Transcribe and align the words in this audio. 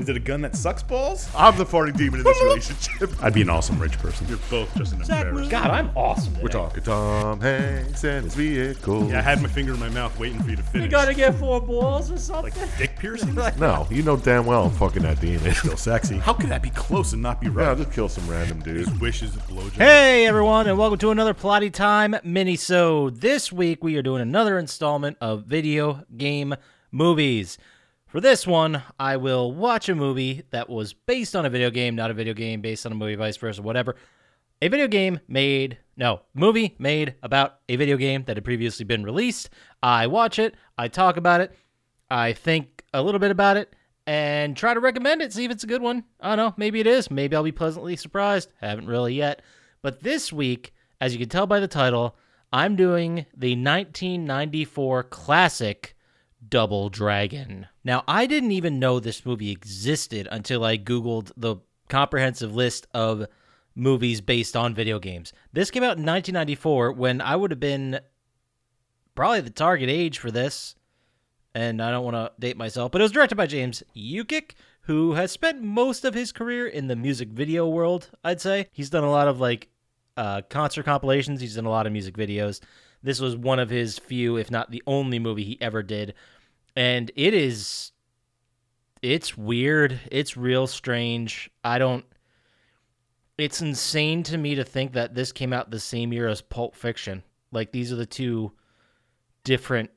Is 0.00 0.08
it 0.08 0.16
a 0.16 0.20
gun 0.20 0.40
that 0.40 0.56
sucks 0.56 0.82
balls? 0.82 1.28
I'm 1.36 1.58
the 1.58 1.66
farting 1.66 1.94
demon 1.94 2.20
in 2.20 2.24
this 2.24 2.42
relationship. 2.42 3.10
I'd 3.22 3.34
be 3.34 3.42
an 3.42 3.50
awesome 3.50 3.78
rich 3.78 3.98
person. 3.98 4.26
You're 4.28 4.38
both 4.48 4.74
just 4.74 4.94
an 4.94 5.02
embarrassment. 5.02 5.50
God, 5.50 5.70
I'm 5.70 5.90
awesome. 5.94 6.40
We're 6.40 6.48
talking 6.48 6.82
Tom 6.82 7.38
Hanks 7.42 8.02
and 8.04 8.24
his 8.24 8.34
vehicle. 8.34 9.10
Yeah, 9.10 9.18
I 9.18 9.20
had 9.20 9.42
my 9.42 9.48
finger 9.48 9.74
in 9.74 9.78
my 9.78 9.90
mouth 9.90 10.18
waiting 10.18 10.42
for 10.42 10.48
you 10.48 10.56
to 10.56 10.62
finish. 10.62 10.86
You 10.86 10.90
gotta 10.90 11.12
get 11.12 11.34
four 11.34 11.60
balls 11.60 12.10
or 12.10 12.16
something. 12.16 12.58
like 12.58 12.78
dick 12.78 12.96
piercing? 12.98 13.34
No, 13.58 13.86
you 13.90 14.02
know 14.02 14.16
damn 14.16 14.46
well 14.46 14.64
I'm 14.64 14.70
fucking 14.70 15.02
that 15.02 15.20
demon. 15.20 15.52
Still 15.54 15.76
sexy. 15.76 16.16
How 16.18 16.32
could 16.32 16.48
that 16.48 16.62
be 16.62 16.70
close 16.70 17.12
and 17.12 17.20
not 17.20 17.38
be 17.42 17.48
Yeah, 17.48 17.52
right? 17.56 17.68
I'll 17.68 17.76
just 17.76 17.92
kill 17.92 18.08
some 18.08 18.26
random 18.26 18.60
dude. 18.60 18.88
His 18.88 19.00
wish 19.00 19.22
is 19.22 19.36
a 19.36 19.40
blowjob. 19.40 19.72
Hey 19.72 20.26
everyone, 20.26 20.66
and 20.66 20.78
welcome 20.78 20.98
to 21.00 21.10
another 21.10 21.34
Plotty 21.34 21.70
Time 21.70 22.16
mini-sode. 22.24 23.20
This 23.20 23.52
week 23.52 23.84
we 23.84 23.96
are 23.96 24.02
doing 24.02 24.22
another 24.22 24.58
installment 24.58 25.18
of 25.20 25.44
video 25.44 26.04
game 26.16 26.54
movies. 26.90 27.58
For 28.10 28.20
this 28.20 28.44
one, 28.44 28.82
I 28.98 29.18
will 29.18 29.52
watch 29.52 29.88
a 29.88 29.94
movie 29.94 30.42
that 30.50 30.68
was 30.68 30.92
based 30.92 31.36
on 31.36 31.46
a 31.46 31.50
video 31.50 31.70
game, 31.70 31.94
not 31.94 32.10
a 32.10 32.14
video 32.14 32.34
game 32.34 32.60
based 32.60 32.84
on 32.84 32.90
a 32.90 32.96
movie, 32.96 33.14
vice 33.14 33.36
versa, 33.36 33.62
whatever. 33.62 33.94
A 34.60 34.66
video 34.66 34.88
game 34.88 35.20
made, 35.28 35.78
no, 35.96 36.22
movie 36.34 36.74
made 36.80 37.14
about 37.22 37.60
a 37.68 37.76
video 37.76 37.96
game 37.96 38.24
that 38.24 38.36
had 38.36 38.44
previously 38.44 38.84
been 38.84 39.04
released. 39.04 39.50
I 39.80 40.08
watch 40.08 40.40
it, 40.40 40.56
I 40.76 40.88
talk 40.88 41.18
about 41.18 41.40
it, 41.40 41.56
I 42.10 42.32
think 42.32 42.82
a 42.92 43.00
little 43.00 43.20
bit 43.20 43.30
about 43.30 43.56
it, 43.56 43.76
and 44.08 44.56
try 44.56 44.74
to 44.74 44.80
recommend 44.80 45.22
it, 45.22 45.32
see 45.32 45.44
if 45.44 45.52
it's 45.52 45.62
a 45.62 45.68
good 45.68 45.80
one. 45.80 46.02
I 46.20 46.34
don't 46.34 46.36
know, 46.36 46.54
maybe 46.56 46.80
it 46.80 46.88
is. 46.88 47.12
Maybe 47.12 47.36
I'll 47.36 47.44
be 47.44 47.52
pleasantly 47.52 47.94
surprised. 47.94 48.50
Haven't 48.60 48.88
really 48.88 49.14
yet. 49.14 49.40
But 49.82 50.00
this 50.00 50.32
week, 50.32 50.74
as 51.00 51.12
you 51.12 51.20
can 51.20 51.28
tell 51.28 51.46
by 51.46 51.60
the 51.60 51.68
title, 51.68 52.16
I'm 52.52 52.74
doing 52.74 53.26
the 53.36 53.54
1994 53.54 55.04
classic 55.04 55.94
Double 56.48 56.88
Dragon. 56.88 57.66
Now, 57.84 58.02
I 58.08 58.26
didn't 58.26 58.52
even 58.52 58.78
know 58.78 58.98
this 58.98 59.26
movie 59.26 59.50
existed 59.50 60.28
until 60.30 60.64
I 60.64 60.78
Googled 60.78 61.32
the 61.36 61.56
comprehensive 61.88 62.54
list 62.54 62.86
of 62.94 63.26
movies 63.74 64.20
based 64.20 64.56
on 64.56 64.74
video 64.74 64.98
games. 64.98 65.32
This 65.52 65.70
came 65.70 65.82
out 65.82 65.98
in 65.98 66.06
1994 66.06 66.92
when 66.92 67.20
I 67.20 67.36
would 67.36 67.50
have 67.50 67.60
been 67.60 68.00
probably 69.14 69.40
the 69.40 69.50
target 69.50 69.88
age 69.88 70.18
for 70.18 70.30
this. 70.30 70.74
And 71.54 71.82
I 71.82 71.90
don't 71.90 72.04
want 72.04 72.14
to 72.14 72.30
date 72.38 72.56
myself, 72.56 72.92
but 72.92 73.00
it 73.00 73.04
was 73.04 73.12
directed 73.12 73.34
by 73.34 73.46
James 73.46 73.82
Yukich, 73.96 74.52
who 74.82 75.14
has 75.14 75.32
spent 75.32 75.62
most 75.62 76.04
of 76.04 76.14
his 76.14 76.30
career 76.30 76.66
in 76.66 76.86
the 76.86 76.94
music 76.94 77.28
video 77.30 77.68
world, 77.68 78.08
I'd 78.22 78.40
say. 78.40 78.68
He's 78.70 78.88
done 78.88 79.02
a 79.02 79.10
lot 79.10 79.26
of 79.26 79.40
like 79.40 79.68
uh, 80.16 80.42
concert 80.48 80.84
compilations, 80.84 81.40
he's 81.40 81.56
done 81.56 81.66
a 81.66 81.70
lot 81.70 81.86
of 81.86 81.92
music 81.92 82.16
videos. 82.16 82.60
This 83.02 83.20
was 83.20 83.36
one 83.36 83.58
of 83.58 83.70
his 83.70 83.98
few, 83.98 84.36
if 84.36 84.50
not 84.50 84.70
the 84.70 84.82
only 84.86 85.18
movie 85.18 85.44
he 85.44 85.58
ever 85.60 85.82
did. 85.82 86.14
And 86.76 87.10
it 87.16 87.34
is 87.34 87.92
it's 89.02 89.36
weird. 89.36 89.98
It's 90.10 90.36
real 90.36 90.66
strange. 90.66 91.50
I 91.64 91.78
don't 91.78 92.04
it's 93.38 93.62
insane 93.62 94.22
to 94.24 94.36
me 94.36 94.54
to 94.54 94.64
think 94.64 94.92
that 94.92 95.14
this 95.14 95.32
came 95.32 95.52
out 95.52 95.70
the 95.70 95.80
same 95.80 96.12
year 96.12 96.28
as 96.28 96.42
Pulp 96.42 96.76
Fiction. 96.76 97.22
Like 97.52 97.72
these 97.72 97.90
are 97.90 97.96
the 97.96 98.04
two 98.06 98.52
different 99.44 99.90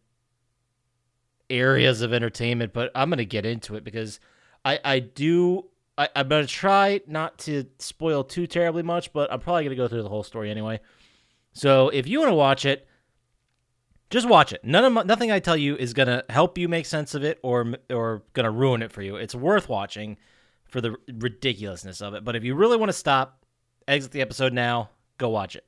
areas 1.50 2.02
of 2.02 2.14
entertainment, 2.14 2.72
but 2.72 2.90
I'm 2.96 3.10
gonna 3.10 3.26
get 3.26 3.46
into 3.46 3.76
it 3.76 3.84
because 3.84 4.22
I 4.64 4.80
I 4.84 5.00
do 5.00 5.66
I, 5.98 6.08
I'm 6.16 6.30
gonna 6.30 6.48
try 6.48 7.02
not 7.06 7.38
to 7.40 7.66
spoil 7.80 8.24
too 8.24 8.48
terribly 8.48 8.82
much, 8.82 9.12
but 9.12 9.32
I'm 9.32 9.42
probably 9.42 9.66
gonna 9.66 9.76
go 9.76 9.90
through 9.90 10.04
the 10.04 10.10
whole 10.10 10.24
story 10.24 10.50
anyway. 10.50 10.80
So 11.52 11.90
if 11.90 12.08
you 12.08 12.20
want 12.20 12.32
to 12.32 12.36
watch 12.36 12.66
it, 12.66 12.88
just 14.14 14.30
watch 14.30 14.54
it. 14.54 14.64
None 14.64 14.86
of 14.86 14.94
my, 14.94 15.02
nothing 15.02 15.32
I 15.32 15.40
tell 15.40 15.58
you 15.58 15.76
is 15.76 15.92
gonna 15.92 16.24
help 16.30 16.60
you 16.60 16.70
make 16.70 16.86
sense 16.86 17.16
of 17.16 17.24
it 17.24 17.40
or 17.42 17.74
or 17.90 18.22
gonna 18.34 18.52
ruin 18.52 18.84
it 18.84 18.92
for 18.92 19.02
you. 19.02 19.16
It's 19.16 19.34
worth 19.34 19.68
watching 19.68 20.18
for 20.68 20.82
the 20.82 20.96
ridiculousness 21.12 22.00
of 22.00 22.14
it. 22.14 22.24
But 22.24 22.36
if 22.36 22.44
you 22.44 22.54
really 22.54 22.78
want 22.78 22.90
to 22.90 22.98
stop, 22.98 23.44
exit 23.88 24.12
the 24.12 24.22
episode 24.22 24.54
now. 24.54 24.92
Go 25.18 25.30
watch 25.30 25.56
it. 25.56 25.68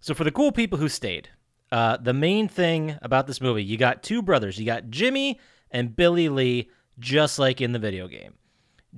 So 0.00 0.12
for 0.12 0.24
the 0.24 0.30
cool 0.30 0.52
people 0.52 0.78
who 0.78 0.90
stayed, 0.90 1.30
uh, 1.72 1.96
the 1.96 2.12
main 2.12 2.48
thing 2.48 2.98
about 3.00 3.26
this 3.26 3.40
movie, 3.40 3.64
you 3.64 3.78
got 3.78 4.02
two 4.02 4.20
brothers. 4.20 4.58
You 4.58 4.66
got 4.66 4.90
Jimmy 4.90 5.40
and 5.70 5.96
Billy 5.96 6.28
Lee, 6.28 6.68
just 6.98 7.38
like 7.38 7.62
in 7.62 7.72
the 7.72 7.78
video 7.78 8.08
game. 8.08 8.34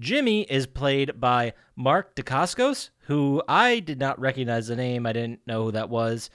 Jimmy 0.00 0.42
is 0.42 0.66
played 0.66 1.20
by 1.20 1.52
Mark 1.76 2.16
Dacascos, 2.16 2.90
who 3.02 3.44
I 3.46 3.78
did 3.78 4.00
not 4.00 4.18
recognize 4.18 4.66
the 4.66 4.74
name. 4.74 5.06
I 5.06 5.12
didn't 5.12 5.40
know 5.46 5.66
who 5.66 5.70
that 5.72 5.88
was. 5.88 6.30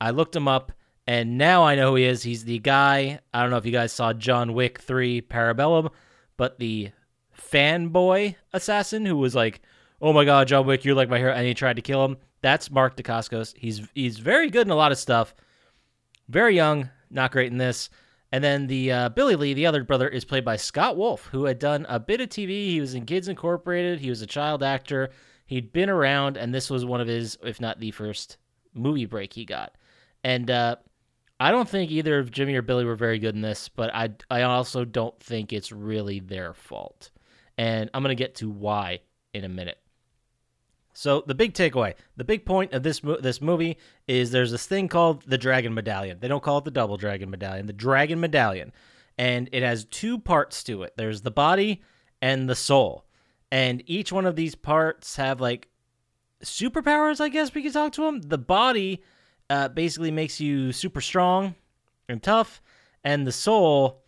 I 0.00 0.10
looked 0.10 0.34
him 0.34 0.48
up, 0.48 0.72
and 1.06 1.36
now 1.38 1.64
I 1.64 1.74
know 1.74 1.90
who 1.90 1.96
he 1.96 2.04
is. 2.04 2.22
He's 2.22 2.44
the 2.44 2.58
guy. 2.58 3.20
I 3.34 3.42
don't 3.42 3.50
know 3.50 3.56
if 3.56 3.66
you 3.66 3.72
guys 3.72 3.92
saw 3.92 4.12
John 4.12 4.54
Wick 4.54 4.80
3 4.80 5.22
Parabellum, 5.22 5.90
but 6.36 6.58
the 6.58 6.90
fanboy 7.36 8.36
assassin 8.52 9.04
who 9.06 9.16
was 9.16 9.34
like, 9.34 9.62
"Oh 10.00 10.12
my 10.12 10.24
God, 10.24 10.48
John 10.48 10.66
Wick, 10.66 10.84
you're 10.84 10.94
like 10.94 11.08
my 11.08 11.18
hero," 11.18 11.32
and 11.32 11.46
he 11.46 11.54
tried 11.54 11.76
to 11.76 11.82
kill 11.82 12.04
him. 12.04 12.16
That's 12.40 12.70
Mark 12.70 12.96
Dacascos. 12.96 13.54
He's 13.56 13.82
he's 13.94 14.18
very 14.18 14.50
good 14.50 14.66
in 14.66 14.70
a 14.70 14.76
lot 14.76 14.92
of 14.92 14.98
stuff. 14.98 15.34
Very 16.28 16.54
young, 16.54 16.90
not 17.10 17.32
great 17.32 17.50
in 17.50 17.58
this. 17.58 17.90
And 18.32 18.42
then 18.42 18.66
the 18.66 18.90
uh, 18.90 19.08
Billy 19.10 19.36
Lee, 19.36 19.52
the 19.52 19.66
other 19.66 19.84
brother, 19.84 20.08
is 20.08 20.24
played 20.24 20.44
by 20.44 20.56
Scott 20.56 20.96
Wolf, 20.96 21.26
who 21.26 21.44
had 21.44 21.58
done 21.58 21.84
a 21.88 22.00
bit 22.00 22.22
of 22.22 22.30
TV. 22.30 22.70
He 22.70 22.80
was 22.80 22.94
in 22.94 23.04
Kids 23.04 23.28
Incorporated. 23.28 24.00
He 24.00 24.08
was 24.08 24.22
a 24.22 24.26
child 24.26 24.62
actor. 24.62 25.10
He'd 25.44 25.72
been 25.72 25.90
around, 25.90 26.38
and 26.38 26.54
this 26.54 26.70
was 26.70 26.86
one 26.86 27.02
of 27.02 27.08
his, 27.08 27.36
if 27.42 27.60
not 27.60 27.78
the 27.78 27.90
first, 27.90 28.38
movie 28.72 29.04
break 29.04 29.34
he 29.34 29.44
got. 29.44 29.74
And 30.24 30.50
uh, 30.50 30.76
I 31.42 31.50
don't 31.50 31.68
think 31.68 31.90
either 31.90 32.20
of 32.20 32.30
Jimmy 32.30 32.54
or 32.54 32.62
Billy 32.62 32.84
were 32.84 32.94
very 32.94 33.18
good 33.18 33.34
in 33.34 33.40
this, 33.40 33.68
but 33.68 33.92
I 33.92 34.10
I 34.30 34.42
also 34.42 34.84
don't 34.84 35.18
think 35.18 35.52
it's 35.52 35.72
really 35.72 36.20
their 36.20 36.54
fault. 36.54 37.10
And 37.58 37.90
I'm 37.92 38.02
gonna 38.02 38.14
get 38.14 38.36
to 38.36 38.48
why 38.48 39.00
in 39.34 39.42
a 39.42 39.48
minute. 39.48 39.78
So 40.92 41.24
the 41.26 41.34
big 41.34 41.52
takeaway, 41.54 41.94
the 42.16 42.22
big 42.22 42.46
point 42.46 42.72
of 42.72 42.84
this 42.84 43.02
mo- 43.02 43.18
this 43.20 43.40
movie 43.40 43.78
is 44.06 44.30
there's 44.30 44.52
this 44.52 44.66
thing 44.66 44.86
called 44.86 45.24
the 45.26 45.36
Dragon 45.36 45.74
Medallion. 45.74 46.18
They 46.20 46.28
don't 46.28 46.44
call 46.44 46.58
it 46.58 46.64
the 46.64 46.70
Double 46.70 46.96
Dragon 46.96 47.28
Medallion, 47.28 47.66
the 47.66 47.72
Dragon 47.72 48.20
Medallion, 48.20 48.72
and 49.18 49.48
it 49.50 49.64
has 49.64 49.84
two 49.86 50.20
parts 50.20 50.62
to 50.64 50.84
it. 50.84 50.92
There's 50.96 51.22
the 51.22 51.32
body 51.32 51.82
and 52.20 52.48
the 52.48 52.54
soul, 52.54 53.04
and 53.50 53.82
each 53.86 54.12
one 54.12 54.26
of 54.26 54.36
these 54.36 54.54
parts 54.54 55.16
have 55.16 55.40
like 55.40 55.70
superpowers. 56.44 57.20
I 57.20 57.30
guess 57.30 57.52
we 57.52 57.64
could 57.64 57.72
talk 57.72 57.94
to 57.94 58.02
them. 58.02 58.20
The 58.20 58.38
body 58.38 59.02
uh, 59.52 59.68
basically 59.68 60.10
makes 60.10 60.40
you 60.40 60.72
super 60.72 61.02
strong 61.02 61.54
and 62.08 62.22
tough, 62.22 62.62
and 63.04 63.26
the 63.26 63.32
soul. 63.32 64.02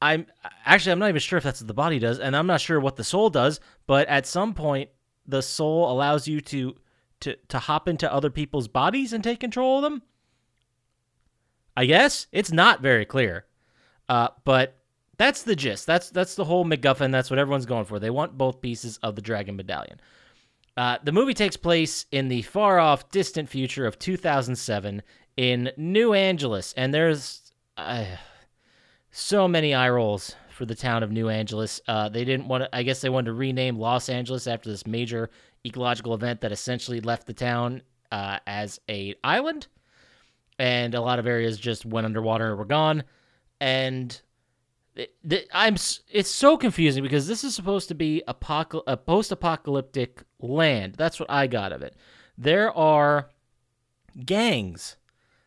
I'm 0.00 0.26
actually 0.64 0.90
I'm 0.90 0.98
not 0.98 1.08
even 1.08 1.20
sure 1.20 1.36
if 1.36 1.44
that's 1.44 1.60
what 1.60 1.68
the 1.68 1.74
body 1.74 2.00
does, 2.00 2.18
and 2.18 2.36
I'm 2.36 2.48
not 2.48 2.60
sure 2.60 2.80
what 2.80 2.96
the 2.96 3.04
soul 3.04 3.30
does. 3.30 3.60
But 3.86 4.08
at 4.08 4.26
some 4.26 4.54
point, 4.54 4.90
the 5.24 5.40
soul 5.40 5.88
allows 5.88 6.26
you 6.26 6.40
to 6.40 6.74
to 7.20 7.36
to 7.46 7.58
hop 7.60 7.86
into 7.86 8.12
other 8.12 8.28
people's 8.28 8.66
bodies 8.66 9.12
and 9.12 9.22
take 9.22 9.38
control 9.38 9.76
of 9.76 9.82
them. 9.82 10.02
I 11.76 11.86
guess 11.86 12.26
it's 12.32 12.50
not 12.50 12.82
very 12.82 13.04
clear, 13.04 13.46
uh, 14.08 14.28
but 14.44 14.78
that's 15.16 15.44
the 15.44 15.54
gist. 15.54 15.86
That's 15.86 16.10
that's 16.10 16.34
the 16.34 16.44
whole 16.44 16.64
MacGuffin. 16.64 17.12
That's 17.12 17.30
what 17.30 17.38
everyone's 17.38 17.66
going 17.66 17.84
for. 17.84 18.00
They 18.00 18.10
want 18.10 18.36
both 18.36 18.60
pieces 18.60 18.98
of 19.04 19.14
the 19.14 19.22
Dragon 19.22 19.54
Medallion. 19.54 20.00
Uh, 20.76 20.96
the 21.04 21.12
movie 21.12 21.34
takes 21.34 21.56
place 21.56 22.06
in 22.12 22.28
the 22.28 22.42
far 22.42 22.78
off, 22.78 23.10
distant 23.10 23.48
future 23.48 23.86
of 23.86 23.98
2007 23.98 25.02
in 25.36 25.70
New 25.76 26.14
Angeles, 26.14 26.72
and 26.76 26.92
there's 26.94 27.52
uh, 27.76 28.04
so 29.10 29.46
many 29.46 29.74
eye 29.74 29.90
rolls 29.90 30.34
for 30.50 30.64
the 30.66 30.74
town 30.74 31.02
of 31.02 31.10
New 31.10 31.28
Angeles. 31.28 31.80
Uh, 31.86 32.08
they 32.08 32.24
didn't 32.24 32.48
want 32.48 32.64
to. 32.64 32.74
I 32.76 32.82
guess 32.82 33.00
they 33.00 33.08
wanted 33.10 33.26
to 33.26 33.32
rename 33.34 33.78
Los 33.78 34.08
Angeles 34.08 34.46
after 34.46 34.70
this 34.70 34.86
major 34.86 35.30
ecological 35.66 36.14
event 36.14 36.40
that 36.40 36.52
essentially 36.52 37.00
left 37.00 37.26
the 37.26 37.34
town 37.34 37.82
uh, 38.10 38.38
as 38.46 38.80
a 38.88 39.14
island, 39.24 39.66
and 40.58 40.94
a 40.94 41.00
lot 41.00 41.18
of 41.18 41.26
areas 41.26 41.58
just 41.58 41.84
went 41.84 42.04
underwater 42.06 42.48
and 42.50 42.58
were 42.58 42.64
gone. 42.64 43.04
And 43.60 44.18
it- 44.94 45.14
the- 45.24 45.46
I'm 45.52 45.74
it's 46.10 46.30
so 46.30 46.56
confusing 46.56 47.02
because 47.02 47.26
this 47.26 47.44
is 47.44 47.54
supposed 47.54 47.88
to 47.88 47.94
be 47.94 48.22
apocal- 48.28 48.82
a 48.86 48.96
post-apocalyptic 48.96 50.22
land. 50.42 50.94
That's 50.96 51.18
what 51.18 51.30
I 51.30 51.46
got 51.46 51.72
of 51.72 51.82
it. 51.82 51.96
There 52.36 52.76
are 52.76 53.30
gangs 54.24 54.96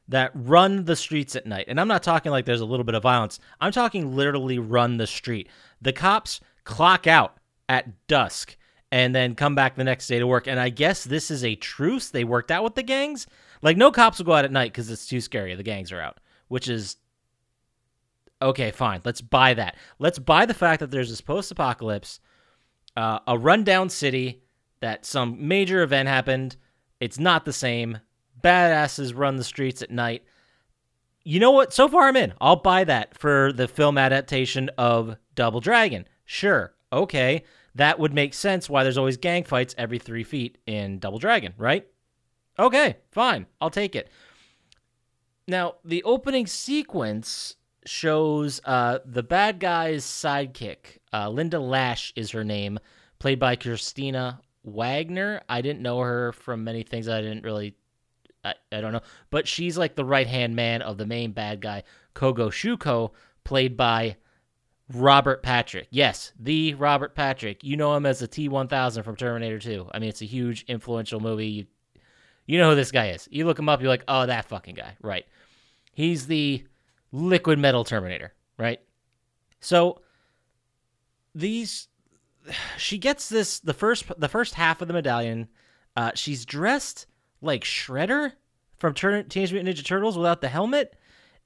that 0.08 0.32
run 0.34 0.86
the 0.86 0.96
streets 0.96 1.36
at 1.36 1.46
night. 1.46 1.66
And 1.68 1.80
I'm 1.80 1.88
not 1.88 2.04
talking 2.04 2.32
like 2.32 2.46
there's 2.46 2.62
a 2.62 2.66
little 2.66 2.84
bit 2.84 2.96
of 2.96 3.04
violence. 3.04 3.40
I'm 3.60 3.72
talking 3.72 4.16
literally 4.16 4.60
run 4.60 4.98
the 4.98 5.08
street. 5.08 5.50
The 5.82 5.94
cops 5.94 6.40
clock 6.64 7.08
out 7.08 7.38
at 7.68 8.08
dusk 8.08 8.56
and 8.92 9.16
then 9.16 9.36
come 9.36 9.56
back 9.56 9.76
the 9.76 9.84
next 9.84 10.08
day 10.08 10.20
to 10.20 10.28
work. 10.28 10.48
And 10.48 10.60
I 10.60 10.70
guess 10.70 11.04
this 11.04 11.32
is 11.32 11.44
a 11.44 11.56
truce 11.56 12.10
they 12.10 12.24
worked 12.24 12.52
out 12.52 12.64
with 12.64 12.76
the 12.76 12.84
gangs. 12.84 13.26
Like 13.62 13.78
no 13.78 13.92
cops 13.92 14.20
will 14.20 14.26
go 14.26 14.34
out 14.34 14.46
at 14.46 14.52
night 14.52 14.72
because 14.72 14.92
it's 14.92 15.08
too 15.08 15.22
scary. 15.22 15.56
The 15.56 15.64
gangs 15.64 15.92
are 15.92 16.02
out, 16.02 16.20
which 16.50 16.68
is 16.68 16.98
okay. 18.42 18.70
Fine, 18.72 19.02
let's 19.04 19.22
buy 19.22 19.56
that. 19.56 19.76
Let's 19.98 20.20
buy 20.20 20.46
the 20.46 20.54
fact 20.54 20.82
that 20.82 20.92
there's 20.92 21.10
this 21.10 21.22
post-apocalypse, 21.22 22.20
uh, 22.96 23.20
a 23.28 23.38
rundown 23.38 23.90
city 23.90 24.44
that 24.82 25.06
some 25.06 25.48
major 25.48 25.82
event 25.82 26.10
happened. 26.10 26.58
It's 27.00 27.20
not 27.20 27.46
the 27.46 27.54
same. 27.54 28.00
Badasses 28.44 29.16
run 29.16 29.38
the 29.38 29.44
streets 29.44 29.82
at 29.82 29.92
night. 29.92 30.24
You 31.24 31.40
know 31.40 31.52
what? 31.52 31.74
So 31.74 31.88
far, 31.88 32.08
I'm 32.08 32.16
in. 32.16 32.34
I'll 32.40 32.58
buy 32.58 32.84
that 32.84 33.18
for 33.18 33.52
the 33.52 33.68
film 33.68 33.98
adaptation 33.98 34.70
of 34.78 35.18
Double 35.34 35.60
Dragon. 35.60 36.08
Sure. 36.24 36.74
okay, 36.94 37.44
that 37.76 38.00
would 38.00 38.14
make 38.14 38.34
sense 38.34 38.70
why 38.70 38.84
there's 38.84 38.98
always 38.98 39.18
gang 39.18 39.44
fights 39.44 39.76
every 39.78 40.00
three 40.00 40.24
feet 40.24 40.58
in 40.66 41.00
Double 41.00 41.20
Dragon, 41.20 41.54
right? 41.58 41.86
Okay, 42.58 42.98
fine. 43.12 43.48
I'll 43.60 43.70
take 43.70 43.96
it. 43.96 44.10
Now, 45.48 45.76
the 45.84 46.02
opening 46.04 46.48
sequence 46.48 47.56
shows 47.86 48.62
uh, 48.64 49.00
the 49.06 49.24
bad 49.24 49.60
guy's 49.60 50.06
sidekick. 50.06 51.00
Uh, 51.14 51.30
Linda 51.30 51.60
Lash 51.60 52.14
is 52.16 52.32
her 52.32 52.44
name, 52.44 52.80
played 53.20 53.40
by 53.40 53.56
Kristina 53.56 54.40
Wagner. 54.66 55.42
I 55.48 55.62
didn't 55.62 55.82
know 55.82 56.00
her 56.00 56.32
from 56.34 56.64
many 56.64 56.84
things 56.84 57.08
I 57.08 57.22
didn't 57.22 57.44
really. 57.44 57.76
I, 58.44 58.54
I 58.72 58.82
don't 58.82 58.94
know. 58.94 59.02
But 59.30 59.48
she's 59.48 59.78
like 59.78 59.96
the 59.96 60.06
right 60.06 60.28
hand 60.28 60.56
man 60.56 60.82
of 60.82 60.98
the 60.98 61.06
main 61.06 61.32
bad 61.32 61.62
guy, 61.62 61.84
Koga 62.14 62.46
Shuko, 62.46 63.12
played 63.44 63.76
by 63.78 64.18
Robert 64.94 65.42
Patrick. 65.42 65.88
Yes, 65.90 66.32
the 66.40 66.74
Robert 66.76 67.16
Patrick. 67.16 67.64
You 67.64 67.78
know 67.78 67.96
him 67.96 68.06
as 68.06 68.20
the 68.20 68.28
T 68.28 68.50
1000 68.50 69.04
from 69.04 69.16
Terminator 69.16 69.60
2. 69.60 69.90
I 69.94 70.00
mean, 70.00 70.10
it's 70.10 70.22
a 70.22 70.26
huge, 70.26 70.64
influential 70.68 71.20
movie. 71.20 71.48
You, 71.48 71.66
you 72.46 72.60
know 72.60 72.70
who 72.70 72.76
this 72.76 72.92
guy 72.92 73.10
is. 73.10 73.28
You 73.32 73.46
look 73.46 73.58
him 73.58 73.70
up, 73.70 73.82
you're 73.82 73.90
like, 73.90 74.04
oh, 74.08 74.26
that 74.26 74.46
fucking 74.46 74.76
guy. 74.76 74.96
Right. 75.02 75.26
He's 75.94 76.28
the 76.28 76.64
liquid 77.12 77.58
metal 77.58 77.84
Terminator, 77.84 78.34
right? 78.58 78.80
So 79.60 80.02
these 81.34 81.88
she 82.78 82.98
gets 82.98 83.30
this 83.30 83.60
the 83.60 83.74
first 83.74 84.06
the 84.18 84.30
first 84.30 84.56
half 84.56 84.82
of 84.82 84.88
the 84.88 84.94
medallion. 84.94 85.48
Uh, 85.96 86.12
she's 86.16 86.46
dressed 86.46 87.08
like 87.42 87.64
Shredder 87.64 88.34
from 88.78 88.94
Tur- 88.94 89.24
Teenage 89.24 89.54
Mutant 89.54 89.78
Ninja 89.78 89.86
Turtles 89.86 90.18
without 90.18 90.42
the 90.42 90.50
helmet. 90.50 90.96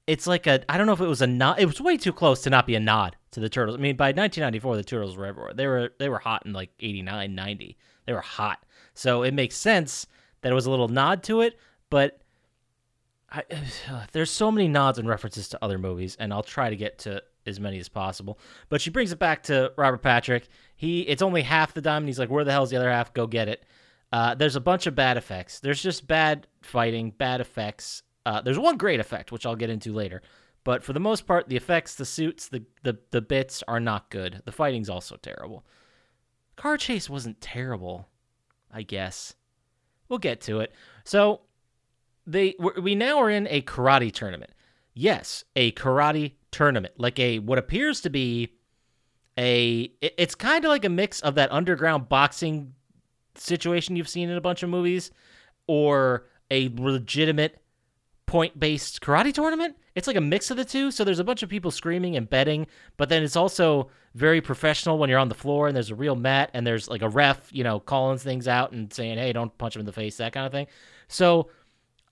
It's 0.06 0.26
like 0.26 0.46
a 0.46 0.64
I 0.68 0.76
don't 0.76 0.86
know 0.86 0.92
if 0.92 1.00
it 1.00 1.06
was 1.06 1.22
a 1.22 1.26
nod. 1.26 1.60
It 1.60 1.66
was 1.66 1.80
way 1.80 1.96
too 1.96 2.12
close 2.12 2.42
to 2.42 2.50
not 2.50 2.66
be 2.66 2.74
a 2.74 2.80
nod 2.80 3.16
to 3.32 3.40
the 3.40 3.48
Turtles. 3.48 3.76
I 3.76 3.80
mean, 3.80 3.96
by 3.96 4.08
1994, 4.08 4.76
the 4.76 4.84
Turtles 4.84 5.16
were 5.16 5.26
everywhere. 5.26 5.52
They 5.54 5.66
were 5.66 5.92
they 5.98 6.08
were 6.08 6.18
hot 6.18 6.46
in 6.46 6.52
like 6.52 6.70
89, 6.80 7.34
90. 7.34 7.76
They 8.06 8.12
were 8.12 8.20
hot, 8.20 8.64
so 8.94 9.22
it 9.22 9.34
makes 9.34 9.56
sense 9.56 10.06
that 10.42 10.50
it 10.50 10.54
was 10.54 10.66
a 10.66 10.70
little 10.70 10.88
nod 10.88 11.22
to 11.24 11.42
it. 11.42 11.58
But 11.90 12.20
I, 13.30 13.44
there's 14.12 14.30
so 14.30 14.50
many 14.50 14.68
nods 14.68 14.98
and 14.98 15.08
references 15.08 15.48
to 15.50 15.58
other 15.62 15.78
movies, 15.78 16.16
and 16.18 16.32
I'll 16.32 16.42
try 16.42 16.70
to 16.70 16.76
get 16.76 16.98
to 17.00 17.22
as 17.46 17.60
many 17.60 17.78
as 17.78 17.88
possible. 17.88 18.38
But 18.68 18.80
she 18.80 18.90
brings 18.90 19.12
it 19.12 19.18
back 19.18 19.42
to 19.44 19.72
Robert 19.76 20.02
Patrick. 20.02 20.48
He 20.76 21.02
it's 21.02 21.22
only 21.22 21.42
half 21.42 21.74
the 21.74 21.80
diamond. 21.80 22.08
He's 22.08 22.18
like, 22.18 22.30
"Where 22.30 22.44
the 22.44 22.52
hell's 22.52 22.70
the 22.70 22.76
other 22.76 22.90
half? 22.90 23.12
Go 23.14 23.26
get 23.26 23.48
it." 23.48 23.64
Uh, 24.12 24.34
there's 24.34 24.56
a 24.56 24.60
bunch 24.60 24.86
of 24.86 24.94
bad 24.94 25.16
effects. 25.16 25.60
There's 25.60 25.82
just 25.82 26.06
bad 26.06 26.46
fighting, 26.62 27.12
bad 27.12 27.40
effects. 27.40 28.02
Uh, 28.26 28.40
there's 28.40 28.58
one 28.58 28.76
great 28.76 29.00
effect, 29.00 29.30
which 29.30 29.46
I'll 29.46 29.56
get 29.56 29.70
into 29.70 29.92
later. 29.92 30.22
But 30.64 30.84
for 30.84 30.92
the 30.92 31.00
most 31.00 31.26
part, 31.26 31.48
the 31.48 31.56
effects, 31.56 31.94
the 31.94 32.04
suits, 32.04 32.48
the, 32.48 32.64
the 32.82 32.98
the 33.10 33.22
bits 33.22 33.62
are 33.66 33.80
not 33.80 34.10
good. 34.10 34.42
The 34.44 34.52
fighting's 34.52 34.90
also 34.90 35.16
terrible. 35.16 35.64
Car 36.56 36.76
chase 36.76 37.08
wasn't 37.08 37.40
terrible, 37.40 38.08
I 38.72 38.82
guess. 38.82 39.34
We'll 40.08 40.18
get 40.18 40.40
to 40.42 40.60
it. 40.60 40.74
So 41.04 41.42
they 42.26 42.54
we 42.58 42.94
now 42.94 43.18
are 43.18 43.30
in 43.30 43.46
a 43.48 43.62
karate 43.62 44.12
tournament. 44.12 44.52
Yes, 44.92 45.44
a 45.56 45.72
karate 45.72 46.32
tournament, 46.50 46.94
like 46.98 47.18
a 47.18 47.38
what 47.38 47.58
appears 47.58 48.00
to 48.02 48.10
be 48.10 48.54
a. 49.38 49.92
It's 50.00 50.34
kind 50.34 50.64
of 50.64 50.68
like 50.68 50.84
a 50.84 50.88
mix 50.88 51.20
of 51.20 51.34
that 51.36 51.50
underground 51.52 52.08
boxing 52.08 52.74
situation 53.36 53.96
you've 53.96 54.08
seen 54.08 54.28
in 54.28 54.36
a 54.36 54.40
bunch 54.40 54.62
of 54.62 54.68
movies, 54.68 55.10
or 55.66 56.26
a 56.50 56.68
legitimate 56.76 57.62
point-based 58.26 59.00
karate 59.00 59.32
tournament. 59.32 59.76
It's 59.96 60.06
like 60.06 60.16
a 60.16 60.20
mix 60.20 60.50
of 60.52 60.56
the 60.56 60.64
two. 60.64 60.90
So 60.92 61.02
there's 61.02 61.18
a 61.18 61.24
bunch 61.24 61.42
of 61.42 61.48
people 61.48 61.72
screaming 61.72 62.16
and 62.16 62.30
betting, 62.30 62.68
but 62.96 63.08
then 63.08 63.24
it's 63.24 63.34
also 63.34 63.90
very 64.14 64.40
professional 64.40 64.98
when 64.98 65.10
you're 65.10 65.18
on 65.18 65.28
the 65.28 65.34
floor 65.34 65.66
and 65.66 65.74
there's 65.74 65.90
a 65.90 65.96
real 65.96 66.14
mat 66.14 66.50
and 66.54 66.64
there's 66.64 66.88
like 66.88 67.02
a 67.02 67.08
ref, 67.08 67.48
you 67.52 67.64
know, 67.64 67.80
calling 67.80 68.18
things 68.18 68.46
out 68.46 68.70
and 68.72 68.92
saying, 68.92 69.18
"Hey, 69.18 69.32
don't 69.32 69.56
punch 69.58 69.74
him 69.74 69.80
in 69.80 69.86
the 69.86 69.92
face," 69.92 70.16
that 70.18 70.32
kind 70.32 70.46
of 70.46 70.52
thing. 70.52 70.68
So 71.08 71.50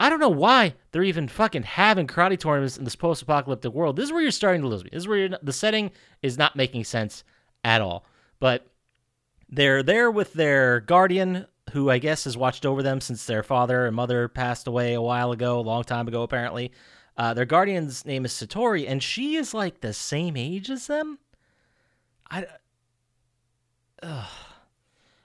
I 0.00 0.08
don't 0.08 0.20
know 0.20 0.28
why 0.28 0.74
they're 0.92 1.02
even 1.02 1.26
fucking 1.26 1.64
having 1.64 2.06
karate 2.06 2.38
tournaments 2.38 2.76
in 2.76 2.84
this 2.84 2.94
post-apocalyptic 2.94 3.72
world. 3.72 3.96
This 3.96 4.06
is 4.06 4.12
where 4.12 4.22
you're 4.22 4.30
starting 4.30 4.62
to 4.62 4.68
lose 4.68 4.84
me. 4.84 4.90
This 4.92 5.02
is 5.02 5.08
where 5.08 5.28
the 5.42 5.52
setting 5.52 5.90
is 6.22 6.38
not 6.38 6.54
making 6.54 6.84
sense 6.84 7.24
at 7.64 7.80
all. 7.80 8.04
But 8.38 8.66
they're 9.48 9.82
there 9.82 10.10
with 10.10 10.34
their 10.34 10.80
guardian, 10.80 11.46
who 11.72 11.90
I 11.90 11.98
guess 11.98 12.24
has 12.24 12.36
watched 12.36 12.64
over 12.64 12.82
them 12.82 13.00
since 13.00 13.26
their 13.26 13.42
father 13.42 13.86
and 13.86 13.96
mother 13.96 14.28
passed 14.28 14.68
away 14.68 14.94
a 14.94 15.02
while 15.02 15.32
ago, 15.32 15.58
a 15.58 15.62
long 15.62 15.82
time 15.82 16.06
ago, 16.06 16.22
apparently. 16.22 16.70
Uh, 17.16 17.34
their 17.34 17.44
guardian's 17.44 18.06
name 18.06 18.24
is 18.24 18.32
Satori, 18.32 18.88
and 18.88 19.02
she 19.02 19.34
is 19.34 19.52
like 19.52 19.80
the 19.80 19.92
same 19.92 20.36
age 20.36 20.70
as 20.70 20.86
them. 20.86 21.18
I. 22.30 22.46
Ugh. 24.02 24.28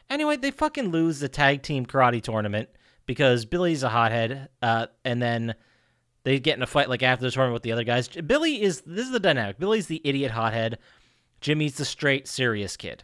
Anyway, 0.09 0.35
they 0.35 0.49
fucking 0.49 0.89
lose 0.89 1.19
the 1.19 1.29
tag 1.29 1.61
team 1.61 1.85
karate 1.85 2.21
tournament 2.21 2.69
because 3.05 3.45
Billy's 3.45 3.83
a 3.83 3.89
hothead, 3.89 4.49
uh, 4.61 4.87
and 5.03 5.21
then 5.21 5.55
they 6.23 6.39
get 6.39 6.57
in 6.57 6.63
a 6.63 6.67
fight 6.67 6.89
like 6.89 7.03
after 7.03 7.25
the 7.25 7.31
tournament 7.31 7.53
with 7.53 7.63
the 7.63 7.71
other 7.71 7.83
guys. 7.83 8.07
Billy 8.07 8.61
is 8.61 8.81
this 8.81 9.05
is 9.05 9.11
the 9.11 9.19
dynamic. 9.19 9.59
Billy's 9.59 9.87
the 9.87 10.01
idiot 10.03 10.31
hothead. 10.31 10.79
Jimmy's 11.41 11.75
the 11.75 11.85
straight 11.85 12.27
serious 12.27 12.77
kid, 12.77 13.03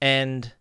and 0.00 0.52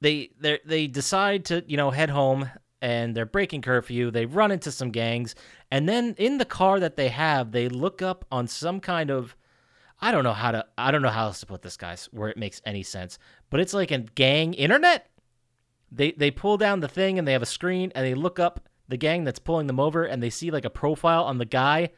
they 0.00 0.30
they 0.38 0.60
they 0.64 0.86
decide 0.86 1.44
to 1.46 1.64
you 1.66 1.76
know 1.76 1.90
head 1.90 2.10
home 2.10 2.50
and 2.82 3.14
they're 3.14 3.24
breaking 3.24 3.62
curfew. 3.62 4.10
They 4.10 4.26
run 4.26 4.50
into 4.50 4.72
some 4.72 4.90
gangs, 4.90 5.34
and 5.70 5.88
then 5.88 6.14
in 6.18 6.38
the 6.38 6.44
car 6.44 6.80
that 6.80 6.96
they 6.96 7.08
have, 7.08 7.52
they 7.52 7.68
look 7.68 8.02
up 8.02 8.24
on 8.30 8.46
some 8.48 8.80
kind 8.80 9.10
of 9.10 9.36
I 10.00 10.10
don't 10.10 10.24
know 10.24 10.32
how 10.32 10.50
to 10.50 10.66
I 10.76 10.90
don't 10.90 11.00
know 11.00 11.08
how 11.08 11.26
else 11.26 11.40
to 11.40 11.46
put 11.46 11.62
this 11.62 11.76
guys 11.76 12.08
where 12.12 12.28
it 12.28 12.36
makes 12.36 12.60
any 12.66 12.82
sense, 12.82 13.18
but 13.48 13.60
it's 13.60 13.72
like 13.72 13.92
a 13.92 13.98
gang 13.98 14.52
internet. 14.54 15.06
They 15.94 16.12
they 16.12 16.30
pull 16.30 16.56
down 16.56 16.80
the 16.80 16.88
thing 16.88 17.18
and 17.18 17.28
they 17.28 17.32
have 17.32 17.42
a 17.42 17.46
screen 17.46 17.92
and 17.94 18.04
they 18.04 18.14
look 18.14 18.38
up 18.38 18.68
the 18.88 18.96
gang 18.96 19.24
that's 19.24 19.38
pulling 19.38 19.66
them 19.66 19.78
over 19.78 20.04
and 20.04 20.22
they 20.22 20.30
see 20.30 20.50
like 20.50 20.64
a 20.64 20.70
profile 20.70 21.24
on 21.24 21.38
the 21.38 21.44
guy. 21.44 21.90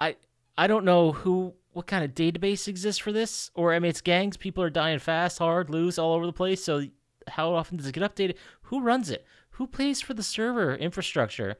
I 0.00 0.16
I 0.58 0.66
don't 0.66 0.84
know 0.84 1.12
who 1.12 1.54
what 1.72 1.86
kind 1.86 2.04
of 2.04 2.14
database 2.14 2.68
exists 2.68 3.00
for 3.00 3.12
this 3.12 3.50
or 3.54 3.72
I 3.72 3.78
mean 3.78 3.90
it's 3.90 4.00
gangs 4.00 4.36
people 4.36 4.64
are 4.64 4.70
dying 4.70 4.98
fast, 4.98 5.38
hard, 5.38 5.70
loose 5.70 5.98
all 5.98 6.14
over 6.14 6.26
the 6.26 6.32
place. 6.32 6.64
So 6.64 6.86
how 7.28 7.54
often 7.54 7.76
does 7.76 7.86
it 7.86 7.92
get 7.92 8.02
updated? 8.02 8.36
Who 8.62 8.80
runs 8.80 9.10
it? 9.10 9.24
Who 9.50 9.66
pays 9.68 10.00
for 10.00 10.14
the 10.14 10.22
server 10.22 10.74
infrastructure 10.74 11.56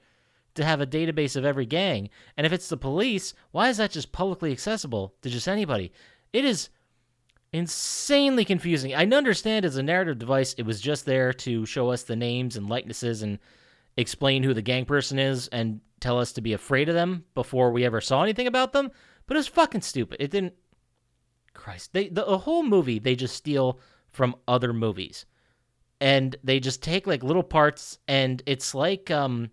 to 0.57 0.65
have 0.65 0.81
a 0.81 0.87
database 0.87 1.37
of 1.37 1.45
every 1.45 1.67
gang? 1.67 2.11
And 2.37 2.45
if 2.47 2.53
it's 2.53 2.69
the 2.69 2.77
police, 2.77 3.33
why 3.53 3.69
is 3.69 3.77
that 3.77 3.93
just 3.93 4.13
publicly 4.13 4.51
accessible 4.51 5.15
to 5.23 5.31
just 5.31 5.49
anybody? 5.49 5.93
It 6.33 6.45
is 6.45 6.69
insanely 7.55 8.45
confusing. 8.45 8.95
I 8.95 9.07
understand 9.07 9.65
as 9.65 9.77
a 9.77 9.83
narrative 9.83 10.19
device, 10.19 10.55
it 10.55 10.67
was 10.67 10.81
just 10.81 11.07
there 11.07 11.33
to 11.33 11.65
show 11.65 11.91
us 11.91 12.03
the 12.03 12.17
names 12.17 12.57
and 12.57 12.69
likenesses 12.69 13.23
and 13.23 13.39
explain 13.97 14.43
who 14.43 14.53
the 14.53 14.61
gang 14.61 14.85
person 14.85 15.21
is 15.21 15.47
and 15.49 15.81
tell 16.01 16.19
us 16.19 16.33
to 16.33 16.41
be 16.41 16.53
afraid 16.53 16.89
of 16.89 16.97
them 16.97 17.25
before 17.35 17.71
we 17.71 17.85
ever 17.85 18.01
saw 18.01 18.25
anything 18.25 18.49
about 18.49 18.73
them. 18.73 18.91
But 19.27 19.37
it 19.37 19.39
was 19.39 19.47
fucking 19.47 19.83
stupid. 19.83 20.17
It 20.21 20.33
didn't. 20.33 20.55
Christ, 21.55 21.93
they 21.93 22.09
the, 22.09 22.25
the 22.25 22.39
whole 22.39 22.65
movie 22.65 22.99
they 22.99 23.15
just 23.15 23.37
steal 23.37 23.79
from 24.11 24.35
other 24.49 24.73
movies, 24.73 25.25
and 26.01 26.35
they 26.43 26.59
just 26.59 26.83
take 26.83 27.07
like 27.07 27.23
little 27.23 27.45
parts, 27.45 27.99
and 28.09 28.43
it's 28.47 28.75
like 28.75 29.13
um, 29.13 29.51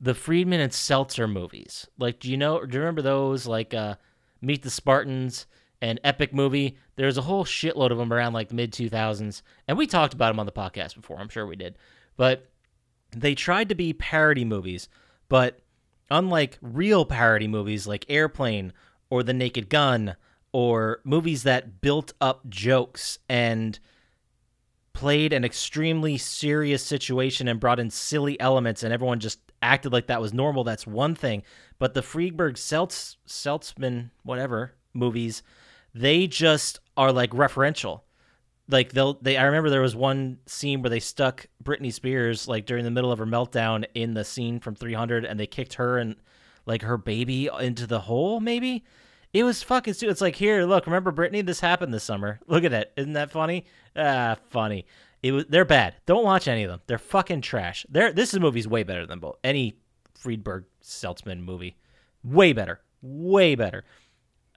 the 0.00 0.14
Friedman 0.14 0.58
and 0.58 0.72
Seltzer 0.72 1.28
movies. 1.28 1.86
Like, 1.96 2.18
do 2.18 2.28
you 2.28 2.36
know? 2.36 2.66
Do 2.66 2.74
you 2.74 2.80
remember 2.80 3.02
those? 3.02 3.46
Like, 3.46 3.72
uh, 3.72 3.94
Meet 4.42 4.62
the 4.62 4.70
Spartans 4.70 5.46
an 5.82 5.98
epic 6.04 6.34
movie. 6.34 6.76
There's 6.96 7.18
a 7.18 7.22
whole 7.22 7.44
shitload 7.44 7.90
of 7.90 7.98
them 7.98 8.12
around 8.12 8.32
like 8.32 8.48
the 8.48 8.54
mid 8.54 8.72
2000s, 8.72 9.42
and 9.66 9.78
we 9.78 9.86
talked 9.86 10.14
about 10.14 10.28
them 10.28 10.40
on 10.40 10.46
the 10.46 10.52
podcast 10.52 10.94
before. 10.94 11.18
I'm 11.18 11.28
sure 11.28 11.46
we 11.46 11.56
did, 11.56 11.76
but 12.16 12.46
they 13.12 13.34
tried 13.34 13.68
to 13.70 13.74
be 13.74 13.92
parody 13.92 14.44
movies, 14.44 14.88
but 15.28 15.60
unlike 16.10 16.58
real 16.60 17.04
parody 17.04 17.48
movies 17.48 17.86
like 17.86 18.04
Airplane 18.08 18.72
or 19.08 19.22
The 19.22 19.32
Naked 19.32 19.68
Gun 19.68 20.16
or 20.52 21.00
movies 21.04 21.44
that 21.44 21.80
built 21.80 22.12
up 22.20 22.48
jokes 22.48 23.18
and 23.28 23.78
played 24.92 25.32
an 25.32 25.44
extremely 25.44 26.18
serious 26.18 26.84
situation 26.84 27.46
and 27.48 27.60
brought 27.60 27.78
in 27.78 27.90
silly 27.90 28.38
elements 28.40 28.82
and 28.82 28.92
everyone 28.92 29.20
just 29.20 29.38
acted 29.62 29.92
like 29.92 30.08
that 30.08 30.20
was 30.20 30.34
normal 30.34 30.64
that's 30.64 30.86
one 30.86 31.14
thing 31.14 31.42
but 31.78 31.94
the 31.94 32.02
Friedberg 32.02 32.56
Seltz 32.56 33.16
Seltzman 33.26 34.10
whatever 34.24 34.74
movies 34.92 35.42
they 35.94 36.26
just 36.26 36.80
are 36.96 37.12
like 37.12 37.30
referential. 37.30 38.02
Like 38.68 38.92
they'll 38.92 39.14
they 39.14 39.36
I 39.36 39.44
remember 39.44 39.70
there 39.70 39.80
was 39.80 39.96
one 39.96 40.38
scene 40.46 40.82
where 40.82 40.90
they 40.90 41.00
stuck 41.00 41.46
Britney 41.62 41.92
Spears 41.92 42.46
like 42.46 42.66
during 42.66 42.84
the 42.84 42.90
middle 42.90 43.10
of 43.10 43.18
her 43.18 43.26
meltdown 43.26 43.84
in 43.94 44.14
the 44.14 44.24
scene 44.24 44.60
from 44.60 44.76
300 44.76 45.24
and 45.24 45.40
they 45.40 45.46
kicked 45.46 45.74
her 45.74 45.98
and 45.98 46.16
like 46.66 46.82
her 46.82 46.96
baby 46.96 47.48
into 47.60 47.86
the 47.86 48.00
hole 48.00 48.38
maybe. 48.40 48.84
It 49.32 49.44
was 49.44 49.62
fucking 49.62 49.94
stupid. 49.94 50.12
It's 50.12 50.20
like 50.20 50.34
here, 50.34 50.64
look, 50.64 50.86
remember 50.86 51.12
Britney? 51.12 51.44
This 51.44 51.60
happened 51.60 51.94
this 51.94 52.02
summer. 52.02 52.40
Look 52.48 52.64
at 52.64 52.72
that. 52.72 52.92
Isn't 52.96 53.12
that 53.12 53.30
funny? 53.30 53.64
Ah, 53.94 54.36
funny. 54.50 54.86
It 55.22 55.32
was 55.32 55.44
they're 55.48 55.64
bad. 55.64 55.96
Don't 56.06 56.24
watch 56.24 56.48
any 56.48 56.64
of 56.64 56.70
them. 56.70 56.80
They're 56.86 56.98
fucking 56.98 57.42
trash. 57.42 57.84
They're 57.88 58.12
this 58.12 58.32
is 58.32 58.40
movie's 58.40 58.68
way 58.68 58.82
better 58.82 59.06
than 59.06 59.18
both 59.18 59.36
any 59.44 59.76
Friedberg 60.14 60.64
Seltzman 60.82 61.42
movie. 61.42 61.76
Way 62.24 62.52
better. 62.52 62.80
Way 63.02 63.54
better. 63.54 63.84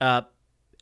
Uh 0.00 0.22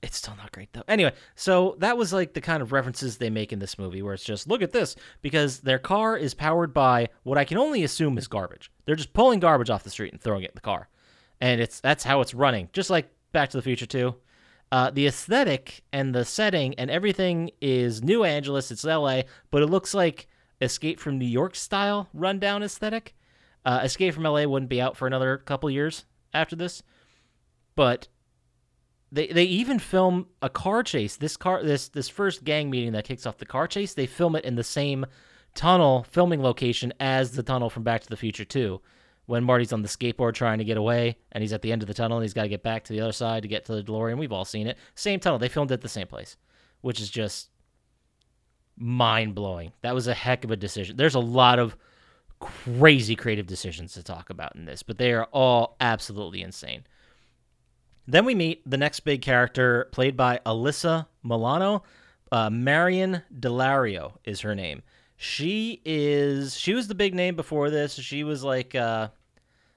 It's 0.03 0.17
still 0.17 0.35
not 0.37 0.51
great 0.51 0.73
though. 0.73 0.83
Anyway, 0.89 1.13
so 1.37 1.77
that 1.79 1.97
was 1.97 2.13
like 2.13 2.35
the 2.35 2.41
kind 2.41 2.61
of 2.61 2.73
references 2.73 3.17
they 3.17 3.31
make 3.31 3.53
in 3.53 3.61
this 3.61 3.79
movie 3.79 4.03
where 4.03 4.15
it's 4.15 4.25
just 4.25 4.49
look 4.49 4.61
at 4.61 4.73
this 4.73 4.97
because 5.23 5.61
their 5.61 5.79
car 5.79 6.17
is 6.17 6.35
powered 6.35 6.75
by 6.75 7.09
what 7.23 7.39
I 7.39 7.45
can 7.45 7.57
only 7.57 7.85
assume 7.85 8.19
is 8.19 8.27
garbage. 8.27 8.71
They're 8.85 8.97
just 8.97 9.13
pulling 9.13 9.39
garbage 9.39 9.71
off 9.71 9.85
the 9.85 9.91
street 9.91 10.13
and 10.13 10.21
throwing 10.21 10.43
it 10.43 10.51
in 10.51 10.57
the 10.57 10.61
car. 10.61 10.89
And 11.41 11.61
it's 11.61 11.79
that's 11.81 12.03
how 12.03 12.21
it's 12.21 12.35
running. 12.35 12.69
Just 12.73 12.91
like 12.91 13.11
Back 13.31 13.51
to 13.51 13.57
the 13.57 13.63
Future 13.63 13.87
2. 13.87 14.15
Uh, 14.73 14.91
the 14.91 15.07
aesthetic 15.07 15.83
and 15.93 16.15
the 16.15 16.25
setting 16.25 16.75
and 16.75 16.91
everything 16.91 17.51
is 17.61 18.03
New 18.03 18.25
Angeles. 18.25 18.71
It's 18.71 18.85
LA, 18.85 19.23
but 19.51 19.63
it 19.63 19.67
looks 19.67 19.95
like 19.95 20.27
Escape 20.61 20.99
from 20.99 21.19
New 21.19 21.27
York 21.27 21.55
style 21.55 22.09
rundown 22.13 22.63
aesthetic. 22.63 23.15
Uh, 23.65 23.81
Escape 23.85 24.15
from 24.15 24.25
LA 24.25 24.45
wouldn't 24.45 24.71
be 24.71 24.81
out 24.81 24.97
for 24.97 25.07
another 25.07 25.37
couple 25.39 25.71
years 25.71 26.07
after 26.35 26.57
this, 26.57 26.83
but 27.77 28.09
they 29.13 29.27
they 29.29 29.45
even 29.45 29.79
film 29.79 30.27
a 30.41 30.49
car 30.49 30.83
chase. 30.83 31.17
This 31.17 31.37
car 31.37 31.63
this 31.63 31.89
this 31.89 32.09
first 32.09 32.43
gang 32.45 32.71
meeting 32.71 32.93
that 32.93 33.05
kicks 33.05 33.27
off 33.27 33.39
the 33.39 33.47
car 33.47 33.69
chase, 33.69 33.95
they 33.95 34.07
film 34.07 34.35
it 34.35 34.45
in 34.45 34.57
the 34.57 34.65
same 34.65 35.07
tunnel 35.55 36.07
filming 36.11 36.43
location 36.43 36.93
as 36.99 37.33
the 37.33 37.43
tunnel 37.43 37.69
from 37.69 37.83
Back 37.83 38.01
to 38.03 38.09
the 38.09 38.17
Future 38.17 38.45
2. 38.45 38.81
When 39.27 39.45
Marty's 39.45 39.73
on 39.73 39.83
the 39.83 39.89
skateboard 39.89 40.35
trying 40.35 40.59
to 40.59 40.65
get 40.65 40.77
away 40.77 41.17
and 41.31 41.43
he's 41.43 41.53
at 41.53 41.63
the 41.63 41.71
end 41.71 41.83
of 41.83 41.89
the 41.89 41.95
tunnel 41.95 42.19
and 42.19 42.25
he's 42.25 42.35
got 42.35 42.43
to 42.43 42.49
get 42.49 42.65
back 42.65 42.85
to 42.85 42.93
the 42.93 43.01
other 43.01 43.13
side 43.13 43.43
to 43.43 43.49
get 43.49 43.65
to 43.67 43.75
the 43.75 43.83
DeLorean. 43.83 44.19
We've 44.19 44.33
all 44.33 44.45
seen 44.45 44.67
it. 44.67 44.79
Same 44.97 45.21
tunnel. 45.21 45.39
They 45.39 45.49
filmed 45.49 45.71
it 45.71 45.81
the 45.81 45.89
same 45.89 46.09
place, 46.09 46.37
which 46.81 47.01
is 47.01 47.09
just 47.09 47.51
mind 48.77 49.35
blowing. 49.35 49.73
That 49.83 49.95
was 49.95 50.09
a 50.09 50.15
heck 50.15 50.45
of 50.45 50.51
a 50.51 50.57
decision. 50.57 50.97
There's 50.97 51.15
a 51.15 51.21
lot 51.21 51.61
of 51.61 51.77
crazy 52.41 53.15
creative 53.15 53.47
decisions 53.47 53.93
to 53.95 54.03
talk 54.03 54.29
about 54.29 54.57
in 54.57 54.65
this, 54.65 54.83
but 54.83 54.99
they 54.99 55.13
are 55.13 55.25
all 55.27 55.77
absolutely 55.81 56.43
insane. 56.43 56.85
Then 58.07 58.25
we 58.25 58.35
meet 58.35 58.69
the 58.69 58.77
next 58.77 59.01
big 59.01 59.23
character, 59.23 59.89
played 59.93 60.17
by 60.17 60.41
Alyssa 60.45 61.07
Milano. 61.23 61.85
Uh, 62.31 62.51
Marian 62.51 63.23
Delario 63.33 64.15
is 64.25 64.41
her 64.41 64.55
name. 64.55 64.83
She 65.17 65.81
is 65.85 66.57
she 66.57 66.75
was 66.75 66.89
the 66.89 66.95
big 66.97 67.15
name 67.15 67.37
before 67.37 67.71
this. 67.71 67.95
She 67.95 68.25
was 68.25 68.43
like 68.43 68.75
uh, 68.75 69.09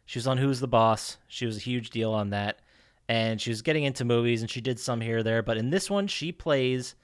she 0.05 0.17
was 0.17 0.25
on 0.25 0.37
Who's 0.37 0.59
the 0.59 0.67
Boss. 0.67 1.17
She 1.27 1.45
was 1.45 1.57
a 1.57 1.61
huge 1.61 1.91
deal 1.91 2.13
on 2.13 2.31
that, 2.31 2.59
and 3.07 3.39
she 3.39 3.51
was 3.51 3.61
getting 3.61 3.83
into 3.83 4.05
movies, 4.05 4.41
and 4.41 4.49
she 4.49 4.61
did 4.61 4.79
some 4.79 5.01
here 5.01 5.19
or 5.19 5.23
there. 5.23 5.43
But 5.43 5.57
in 5.57 5.69
this 5.69 5.89
one, 5.89 6.07
she 6.07 6.31
plays 6.31 6.95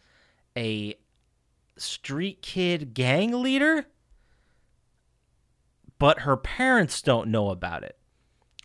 a 0.58 0.96
street 1.78 2.42
kid 2.42 2.96
gang 2.96 3.44
leader, 3.44 3.86
but 6.00 6.22
her 6.22 6.38
parents 6.38 7.02
don't 7.04 7.30
know 7.30 7.50
about 7.50 7.84
it 7.84 7.96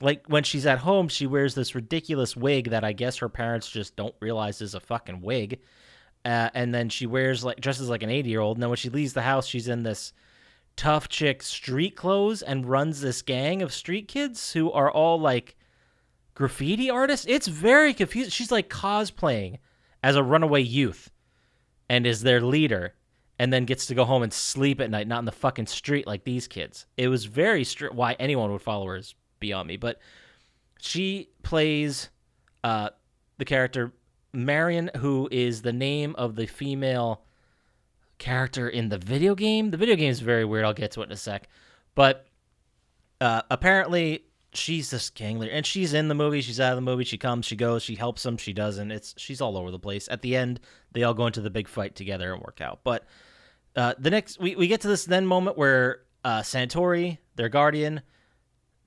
like 0.00 0.26
when 0.26 0.44
she's 0.44 0.66
at 0.66 0.78
home, 0.78 1.08
she 1.08 1.26
wears 1.26 1.54
this 1.54 1.74
ridiculous 1.74 2.36
wig 2.36 2.70
that 2.70 2.84
I 2.84 2.92
guess 2.92 3.16
her 3.18 3.28
parents 3.28 3.68
just 3.68 3.96
don't 3.96 4.14
realize 4.20 4.60
is 4.60 4.74
a 4.74 4.80
fucking 4.80 5.22
wig. 5.22 5.60
Uh, 6.24 6.50
and 6.54 6.74
then 6.74 6.88
she 6.88 7.06
wears 7.06 7.44
like 7.44 7.60
dresses 7.60 7.88
like 7.88 8.02
an 8.02 8.10
80 8.10 8.28
year 8.28 8.40
old. 8.40 8.56
And 8.56 8.62
then 8.62 8.70
when 8.70 8.76
she 8.76 8.90
leaves 8.90 9.12
the 9.12 9.22
house, 9.22 9.46
she's 9.46 9.68
in 9.68 9.84
this 9.84 10.12
tough 10.76 11.08
chick 11.08 11.42
street 11.42 11.96
clothes 11.96 12.42
and 12.42 12.68
runs 12.68 13.00
this 13.00 13.22
gang 13.22 13.62
of 13.62 13.72
street 13.72 14.08
kids 14.08 14.52
who 14.52 14.70
are 14.72 14.90
all 14.90 15.18
like 15.18 15.56
graffiti 16.34 16.90
artists. 16.90 17.26
It's 17.28 17.46
very 17.46 17.94
confusing. 17.94 18.30
She's 18.30 18.52
like 18.52 18.68
cosplaying 18.68 19.58
as 20.02 20.16
a 20.16 20.22
runaway 20.22 20.60
youth 20.60 21.10
and 21.88 22.06
is 22.06 22.22
their 22.22 22.40
leader 22.40 22.94
and 23.38 23.52
then 23.52 23.64
gets 23.64 23.86
to 23.86 23.94
go 23.94 24.04
home 24.04 24.22
and 24.22 24.32
sleep 24.32 24.80
at 24.80 24.90
night, 24.90 25.08
not 25.08 25.20
in 25.20 25.24
the 25.24 25.32
fucking 25.32 25.66
street 25.66 26.06
like 26.06 26.24
these 26.24 26.48
kids. 26.48 26.86
It 26.96 27.08
was 27.08 27.24
very 27.26 27.64
stri- 27.64 27.92
why 27.92 28.16
anyone 28.18 28.50
would 28.52 28.62
follow 28.62 28.86
her 28.86 28.96
is 28.96 29.14
beyond 29.40 29.68
me. 29.68 29.76
But 29.76 30.00
she 30.80 31.30
plays 31.42 32.10
uh, 32.64 32.90
the 33.38 33.44
character 33.44 33.92
Marian, 34.32 34.90
who 34.96 35.28
is 35.30 35.62
the 35.62 35.72
name 35.72 36.14
of 36.16 36.36
the 36.36 36.46
female 36.46 37.22
character 38.18 38.68
in 38.68 38.88
the 38.88 38.98
video 38.98 39.34
game. 39.34 39.70
The 39.70 39.76
video 39.76 39.96
game 39.96 40.10
is 40.10 40.20
very 40.20 40.44
weird. 40.44 40.64
I'll 40.64 40.74
get 40.74 40.92
to 40.92 41.02
it 41.02 41.04
in 41.04 41.12
a 41.12 41.16
sec. 41.16 41.48
But 41.94 42.26
uh, 43.20 43.42
apparently, 43.50 44.24
she's 44.52 44.90
this 44.90 45.10
gang 45.10 45.38
leader, 45.38 45.52
and 45.52 45.64
she's 45.64 45.94
in 45.94 46.08
the 46.08 46.14
movie. 46.14 46.40
She's 46.40 46.60
out 46.60 46.72
of 46.72 46.76
the 46.76 46.82
movie. 46.82 47.04
She 47.04 47.18
comes, 47.18 47.46
she 47.46 47.56
goes, 47.56 47.82
she 47.82 47.94
helps 47.94 48.22
them, 48.22 48.36
she 48.36 48.52
doesn't. 48.52 48.90
It's 48.90 49.14
she's 49.16 49.40
all 49.40 49.56
over 49.56 49.70
the 49.70 49.78
place. 49.78 50.08
At 50.08 50.22
the 50.22 50.36
end, 50.36 50.60
they 50.92 51.02
all 51.02 51.14
go 51.14 51.26
into 51.26 51.40
the 51.40 51.50
big 51.50 51.68
fight 51.68 51.94
together 51.94 52.32
and 52.32 52.42
work 52.42 52.60
out. 52.60 52.80
But 52.84 53.04
uh, 53.74 53.94
the 53.98 54.10
next, 54.10 54.38
we, 54.38 54.56
we 54.56 54.66
get 54.66 54.82
to 54.82 54.88
this 54.88 55.04
then 55.04 55.26
moment 55.26 55.56
where 55.56 56.00
uh, 56.24 56.40
Santori, 56.40 57.18
their 57.36 57.48
guardian, 57.48 58.02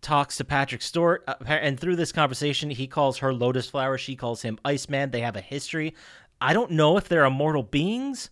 talks 0.01 0.37
to 0.37 0.43
Patrick 0.43 0.81
Stewart, 0.81 1.23
and 1.47 1.79
through 1.79 1.95
this 1.95 2.11
conversation, 2.11 2.69
he 2.69 2.87
calls 2.87 3.17
her 3.17 3.33
Lotus 3.33 3.69
Flower. 3.69 3.97
She 3.97 4.15
calls 4.15 4.41
him 4.41 4.59
Iceman. 4.63 5.11
They 5.11 5.21
have 5.21 5.35
a 5.35 5.41
history. 5.41 5.95
I 6.41 6.53
don't 6.53 6.71
know 6.71 6.97
if 6.97 7.09
they're 7.09 7.25
immortal 7.25 7.63
beings 7.63 8.29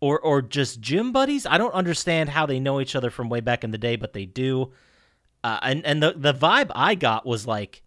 or 0.00 0.18
or 0.20 0.42
just 0.42 0.80
gym 0.80 1.12
buddies. 1.12 1.46
I 1.46 1.58
don't 1.58 1.74
understand 1.74 2.30
how 2.30 2.46
they 2.46 2.60
know 2.60 2.80
each 2.80 2.96
other 2.96 3.10
from 3.10 3.28
way 3.28 3.40
back 3.40 3.64
in 3.64 3.70
the 3.70 3.78
day, 3.78 3.96
but 3.96 4.12
they 4.12 4.26
do. 4.26 4.72
Uh, 5.44 5.58
and 5.62 5.84
and 5.84 6.02
the 6.02 6.14
the 6.16 6.34
vibe 6.34 6.70
I 6.74 6.94
got 6.94 7.26
was 7.26 7.46
like 7.46 7.82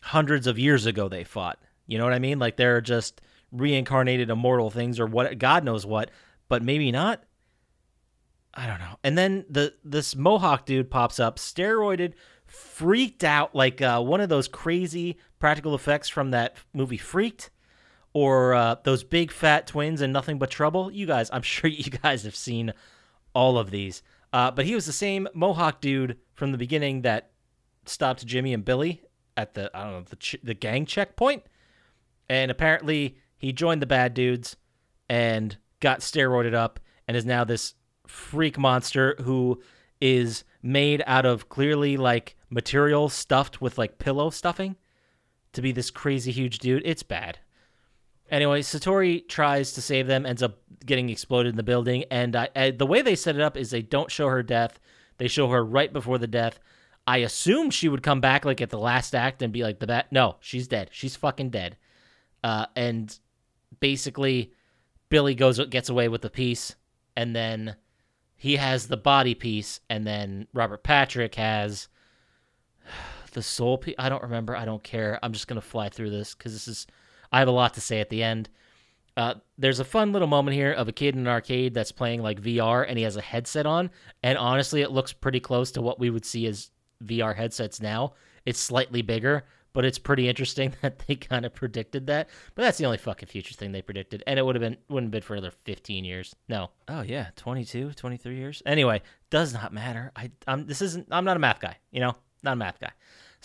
hundreds 0.00 0.46
of 0.46 0.58
years 0.58 0.86
ago 0.86 1.08
they 1.08 1.24
fought. 1.24 1.58
You 1.86 1.98
know 1.98 2.04
what 2.04 2.12
I 2.12 2.18
mean? 2.18 2.38
Like 2.38 2.56
they're 2.56 2.80
just 2.80 3.20
reincarnated 3.52 4.30
immortal 4.30 4.70
things 4.70 4.98
or 4.98 5.06
what 5.06 5.38
God 5.38 5.64
knows 5.64 5.86
what, 5.86 6.10
but 6.48 6.62
maybe 6.62 6.90
not. 6.90 7.22
I 8.54 8.66
don't 8.66 8.78
know. 8.78 8.96
And 9.04 9.18
then 9.18 9.44
the 9.50 9.74
this 9.84 10.16
Mohawk 10.16 10.64
dude 10.64 10.90
pops 10.90 11.20
up, 11.20 11.38
steroided, 11.38 12.14
freaked 12.56 13.22
out 13.22 13.54
like 13.54 13.82
uh, 13.82 14.00
one 14.00 14.20
of 14.20 14.28
those 14.28 14.48
crazy 14.48 15.18
practical 15.38 15.74
effects 15.74 16.08
from 16.08 16.30
that 16.30 16.56
movie 16.72 16.96
Freaked, 16.96 17.50
or 18.12 18.54
uh, 18.54 18.76
those 18.82 19.04
big 19.04 19.30
fat 19.30 19.66
twins 19.66 20.00
and 20.00 20.12
Nothing 20.12 20.38
But 20.38 20.50
Trouble. 20.50 20.90
You 20.90 21.06
guys, 21.06 21.28
I'm 21.32 21.42
sure 21.54 21.68
you 21.68 21.90
guys 21.90 22.24
have 22.24 22.36
seen 22.36 22.72
all 23.34 23.58
of 23.58 23.70
these. 23.70 24.02
Uh, 24.32 24.50
but 24.50 24.64
he 24.64 24.74
was 24.74 24.86
the 24.86 24.92
same 24.92 25.28
Mohawk 25.34 25.80
dude 25.80 26.18
from 26.34 26.52
the 26.52 26.58
beginning 26.58 27.02
that 27.02 27.30
stopped 27.84 28.26
Jimmy 28.26 28.52
and 28.52 28.64
Billy 28.64 29.02
at 29.36 29.54
the 29.54 29.70
I 29.74 29.84
don't 29.84 29.92
know 29.92 30.02
the 30.02 30.16
ch- 30.16 30.36
the 30.42 30.54
gang 30.54 30.86
checkpoint, 30.86 31.44
and 32.28 32.50
apparently 32.50 33.18
he 33.38 33.52
joined 33.52 33.82
the 33.82 33.86
bad 33.86 34.14
dudes 34.14 34.56
and 35.08 35.56
got 35.80 36.00
steroided 36.00 36.54
up 36.54 36.80
and 37.06 37.16
is 37.16 37.26
now 37.26 37.44
this 37.44 37.74
freak 38.06 38.58
monster 38.58 39.14
who 39.22 39.60
is 40.00 40.44
made 40.62 41.02
out 41.06 41.26
of 41.26 41.48
clearly 41.48 41.96
like 41.96 42.35
material 42.50 43.08
stuffed 43.08 43.60
with 43.60 43.78
like 43.78 43.98
pillow 43.98 44.30
stuffing 44.30 44.76
to 45.52 45.62
be 45.62 45.72
this 45.72 45.90
crazy 45.90 46.32
huge 46.32 46.58
dude. 46.58 46.82
It's 46.84 47.02
bad. 47.02 47.38
Anyway, 48.30 48.60
Satori 48.60 49.26
tries 49.28 49.72
to 49.72 49.82
save 49.82 50.06
them, 50.06 50.26
ends 50.26 50.42
up 50.42 50.58
getting 50.84 51.08
exploded 51.08 51.50
in 51.50 51.56
the 51.56 51.62
building, 51.62 52.04
and 52.10 52.34
I, 52.34 52.48
I, 52.56 52.70
the 52.72 52.86
way 52.86 53.00
they 53.00 53.14
set 53.14 53.36
it 53.36 53.40
up 53.40 53.56
is 53.56 53.70
they 53.70 53.82
don't 53.82 54.10
show 54.10 54.28
her 54.28 54.42
death. 54.42 54.80
They 55.18 55.28
show 55.28 55.48
her 55.48 55.64
right 55.64 55.92
before 55.92 56.18
the 56.18 56.26
death. 56.26 56.58
I 57.06 57.18
assumed 57.18 57.72
she 57.72 57.88
would 57.88 58.02
come 58.02 58.20
back 58.20 58.44
like 58.44 58.60
at 58.60 58.70
the 58.70 58.78
last 58.78 59.14
act 59.14 59.42
and 59.42 59.52
be 59.52 59.62
like 59.62 59.78
the 59.78 59.86
bat. 59.86 60.06
No, 60.10 60.36
she's 60.40 60.66
dead. 60.66 60.88
She's 60.90 61.14
fucking 61.14 61.50
dead. 61.50 61.76
Uh, 62.42 62.66
and 62.74 63.16
basically, 63.78 64.52
Billy 65.08 65.34
goes 65.34 65.64
gets 65.66 65.88
away 65.88 66.08
with 66.08 66.22
the 66.22 66.30
piece, 66.30 66.74
and 67.16 67.34
then 67.34 67.76
he 68.34 68.56
has 68.56 68.88
the 68.88 68.96
body 68.96 69.34
piece, 69.34 69.80
and 69.88 70.04
then 70.04 70.48
Robert 70.52 70.82
Patrick 70.82 71.36
has 71.36 71.86
the 73.36 73.42
soul 73.42 73.78
piece. 73.78 73.94
I 73.98 74.08
don't 74.08 74.22
remember. 74.22 74.56
I 74.56 74.64
don't 74.64 74.82
care. 74.82 75.20
I'm 75.22 75.32
just 75.32 75.46
gonna 75.46 75.60
fly 75.60 75.88
through 75.88 76.10
this 76.10 76.34
because 76.34 76.52
this 76.52 76.66
is. 76.66 76.86
I 77.30 77.38
have 77.38 77.48
a 77.48 77.52
lot 77.52 77.74
to 77.74 77.80
say 77.80 78.00
at 78.00 78.08
the 78.08 78.22
end. 78.22 78.48
Uh, 79.16 79.34
there's 79.56 79.78
a 79.80 79.84
fun 79.84 80.12
little 80.12 80.28
moment 80.28 80.54
here 80.54 80.72
of 80.72 80.88
a 80.88 80.92
kid 80.92 81.14
in 81.14 81.20
an 81.20 81.28
arcade 81.28 81.74
that's 81.74 81.92
playing 81.92 82.22
like 82.22 82.40
VR, 82.40 82.84
and 82.88 82.98
he 82.98 83.04
has 83.04 83.16
a 83.16 83.22
headset 83.22 83.66
on, 83.66 83.90
and 84.22 84.36
honestly, 84.36 84.82
it 84.82 84.90
looks 84.90 85.12
pretty 85.12 85.40
close 85.40 85.70
to 85.72 85.82
what 85.82 86.00
we 86.00 86.10
would 86.10 86.24
see 86.24 86.46
as 86.46 86.70
VR 87.04 87.34
headsets 87.34 87.80
now. 87.80 88.14
It's 88.44 88.60
slightly 88.60 89.02
bigger, 89.02 89.44
but 89.72 89.84
it's 89.84 89.98
pretty 89.98 90.28
interesting 90.28 90.74
that 90.82 90.98
they 91.00 91.14
kind 91.14 91.44
of 91.44 91.54
predicted 91.54 92.06
that. 92.06 92.28
But 92.54 92.62
that's 92.62 92.78
the 92.78 92.86
only 92.86 92.98
fucking 92.98 93.28
future 93.28 93.54
thing 93.54 93.72
they 93.72 93.82
predicted, 93.82 94.22
and 94.26 94.38
it 94.38 94.44
would 94.44 94.54
have 94.54 94.62
been 94.62 94.76
wouldn't 94.88 95.08
have 95.08 95.12
been 95.12 95.22
for 95.22 95.34
another 95.34 95.52
15 95.64 96.04
years. 96.04 96.34
No. 96.48 96.70
Oh 96.88 97.02
yeah, 97.02 97.28
22, 97.36 97.92
23 97.92 98.36
years. 98.36 98.62
Anyway, 98.66 99.02
does 99.30 99.52
not 99.52 99.72
matter. 99.72 100.12
I 100.16 100.30
I'm 100.46 100.66
this 100.66 100.82
isn't. 100.82 101.08
I'm 101.10 101.24
not 101.24 101.36
a 101.36 101.40
math 101.40 101.60
guy. 101.60 101.76
You 101.90 102.00
know, 102.00 102.16
not 102.42 102.54
a 102.54 102.56
math 102.56 102.80
guy. 102.80 102.92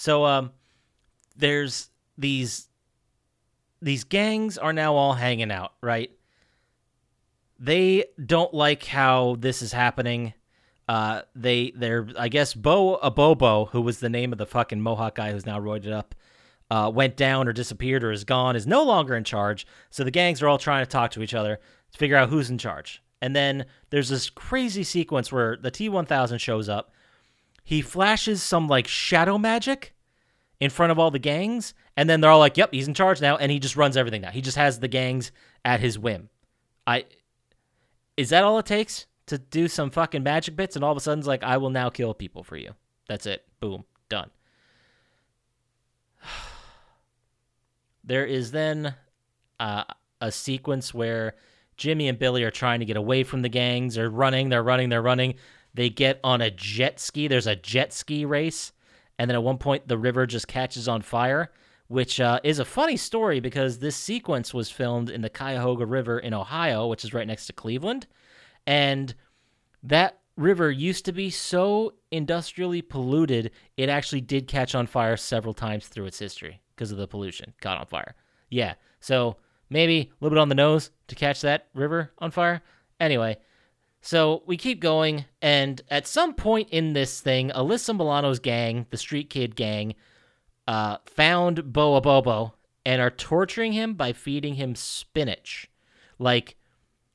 So 0.01 0.25
um, 0.25 0.51
there's 1.36 1.91
these 2.17 2.70
these 3.84 4.03
gangs 4.03 4.58
are 4.58 4.74
now 4.74 4.96
all 4.96 5.13
hanging 5.13 5.51
out, 5.51 5.74
right? 5.79 6.10
They 7.60 8.05
don't 8.25 8.51
like 8.51 8.84
how 8.84 9.36
this 9.38 9.62
is 9.62 9.72
happening. 9.72 10.34
Uh, 10.88 11.22
they 11.36 11.72
they're 11.75 12.08
I 12.17 12.29
guess 12.29 12.55
Bo 12.55 12.98
Abobo, 13.03 13.70
who 13.70 13.81
was 13.81 14.00
the 14.00 14.10
name 14.10 14.31
of 14.31 14.39
the 14.39 14.48
fucking 14.48 14.81
Mohawk 14.81 15.13
guy 15.13 15.34
who's 15.34 15.46
now 15.46 15.60
roided 15.60 15.93
up, 15.93 16.15
uh, 16.72 16.91
went 16.91 17.15
down 17.15 17.48
or 17.48 17.53
disappeared 17.53 18.03
or 18.03 18.12
is 18.12 18.24
gone, 18.24 18.55
is 18.55 18.65
no 18.65 18.81
longer 18.81 19.15
in 19.15 19.24
charge. 19.24 19.67
So 19.91 20.03
the 20.03 20.10
gangs 20.10 20.41
are 20.41 20.48
all 20.48 20.58
trying 20.58 20.84
to 20.84 20.89
talk 20.89 21.12
to 21.12 21.22
each 21.22 21.36
other 21.36 21.60
to 21.91 21.98
figure 22.00 22.17
out 22.17 22.29
who's 22.29 22.50
in 22.50 22.58
charge. 22.58 23.03
And 23.22 23.36
then 23.36 23.67
there's 23.91 24.10
this 24.10 24.31
crazy 24.31 24.84
sequence 24.84 25.31
where 25.31 25.58
the 25.58 25.70
T1000 25.70 26.39
shows 26.39 26.70
up. 26.70 26.91
He 27.63 27.82
flashes 27.82 28.41
some 28.41 28.68
like 28.68 28.88
shadow 28.88 29.38
magic 29.38 29.94
in 30.60 30.70
front 30.70 30.91
of 30.91 31.00
all 31.00 31.12
the 31.12 31.20
gangs, 31.20 31.74
and 31.98 32.10
then 32.10 32.22
they're 32.22 32.32
all 32.32 32.39
like, 32.39 32.58
"Yep, 32.58 32.74
he's 32.74 32.88
in 32.88 32.94
charge 32.94 33.22
now," 33.22 33.38
and 33.38 33.51
he 33.51 33.60
just 33.60 33.75
runs 33.75 33.98
everything 33.98 34.22
now. 34.22 34.32
He 34.32 34.41
just 34.41 34.58
has 34.58 34.80
the 34.80 34.88
gangs 34.88 35.32
at 35.63 35.80
his 35.80 35.98
whim. 35.98 36.30
I 36.86 37.06
is 38.18 38.30
that 38.30 38.44
all 38.44 38.60
it 38.60 38.65
takes 38.65 39.08
to 39.27 39.38
do 39.38 39.68
some 39.68 39.89
fucking 39.89 40.24
magic 40.24 40.56
bits, 40.56 40.75
and 40.75 40.84
all 40.84 40.91
of 40.91 40.98
a 40.98 41.01
sudden 41.01 41.20
it's 41.20 41.27
like, 41.27 41.44
"I 41.44 41.58
will 41.58 41.70
now 41.70 41.89
kill 41.89 42.13
people 42.13 42.44
for 42.44 42.58
you." 42.58 42.75
That's 43.08 43.25
it. 43.25 43.46
Boom, 43.60 43.86
done. 44.10 44.30
There 48.03 48.25
is 48.25 48.50
then 48.50 48.96
uh, 49.60 49.84
a 50.20 50.32
sequence 50.32 50.91
where 50.91 51.36
Jimmy 51.77 52.08
and 52.08 52.18
Billy 52.18 52.44
are 52.44 52.51
trying 52.51 52.80
to 52.80 52.86
get 52.86 52.98
away 52.98 53.24
from 53.24 53.44
the 53.44 53.50
gangs. 53.50 53.94
They're 53.94 54.10
running, 54.10 54.50
they're 54.50 54.63
running, 54.63 54.89
they're 54.89 55.03
running. 55.03 55.36
They 55.74 55.90
get 55.90 56.20
on 56.24 56.42
a 56.42 56.51
jet 56.51 57.00
ski. 57.00 57.28
There's 57.28 57.48
a 57.48 57.56
jet 57.56 57.94
ski 57.94 58.25
race. 58.25 58.72
And 59.18 59.30
then 59.30 59.36
at 59.36 59.44
one 59.44 59.58
point, 59.58 59.88
the 59.88 59.98
river 59.98 60.25
just 60.25 60.48
catches 60.48 60.88
on 60.88 61.01
fire, 61.01 61.51
which 61.88 62.20
uh, 62.20 62.40
is 62.44 62.60
a 62.60 62.66
funny 62.66 62.98
story 62.98 63.40
because 63.40 63.80
this 63.80 63.96
sequence 63.96 64.54
was 64.54 64.70
filmed 64.70 65.10
in 65.10 65.22
the 65.22 65.30
Cuyahoga 65.30 65.86
River 65.86 66.20
in 66.20 66.34
Ohio, 66.34 66.88
which 66.88 67.04
is 67.04 67.13
right 67.13 67.28
next 67.28 67.48
to 67.48 67.54
Cleveland. 67.54 68.08
And 68.66 69.13
that 69.84 70.20
river 70.38 70.72
used 70.72 71.06
to 71.06 71.12
be 71.12 71.30
so 71.30 71.94
industrially 72.12 72.82
polluted, 72.82 73.51
it 73.78 73.90
actually 73.90 74.22
did 74.22 74.48
catch 74.48 74.75
on 74.75 74.88
fire 74.88 75.18
several 75.18 75.54
times 75.54 75.88
through 75.88 76.06
its 76.06 76.20
history 76.20 76.62
because 76.75 76.92
of 76.92 76.98
the 76.98 77.08
pollution. 77.08 77.54
Caught 77.62 77.80
on 77.80 77.86
fire. 77.86 78.16
Yeah. 78.50 78.74
So 79.00 79.38
maybe 79.70 80.00
a 80.00 80.24
little 80.24 80.36
bit 80.36 80.42
on 80.42 80.50
the 80.50 80.56
nose 80.56 80.92
to 81.08 81.16
catch 81.16 81.42
that 81.42 81.68
river 81.74 82.12
on 82.20 82.32
fire. 82.32 82.62
Anyway, 83.00 83.38
so 84.01 84.41
we 84.46 84.58
keep 84.58 84.79
going, 84.79 85.25
and 85.41 85.81
at 85.89 86.08
some 86.08 86.34
point 86.34 86.70
in 86.70 86.93
this 86.93 87.22
thing, 87.22 87.50
Alyssa 87.50 87.96
Milano's 87.96 88.39
gang, 88.39 88.88
the 88.89 88.98
Street 88.98 89.29
Kid 89.29 89.55
gang, 89.55 89.93
uh, 90.67 90.98
found 91.05 91.72
Boa 91.72 92.01
Bobo 92.01 92.55
and 92.86 93.01
are 93.01 93.12
torturing 93.12 93.74
him 93.74 93.93
by 93.93 94.12
feeding 94.12 94.55
him 94.55 94.74
spinach, 94.74 95.70
like 96.17 96.55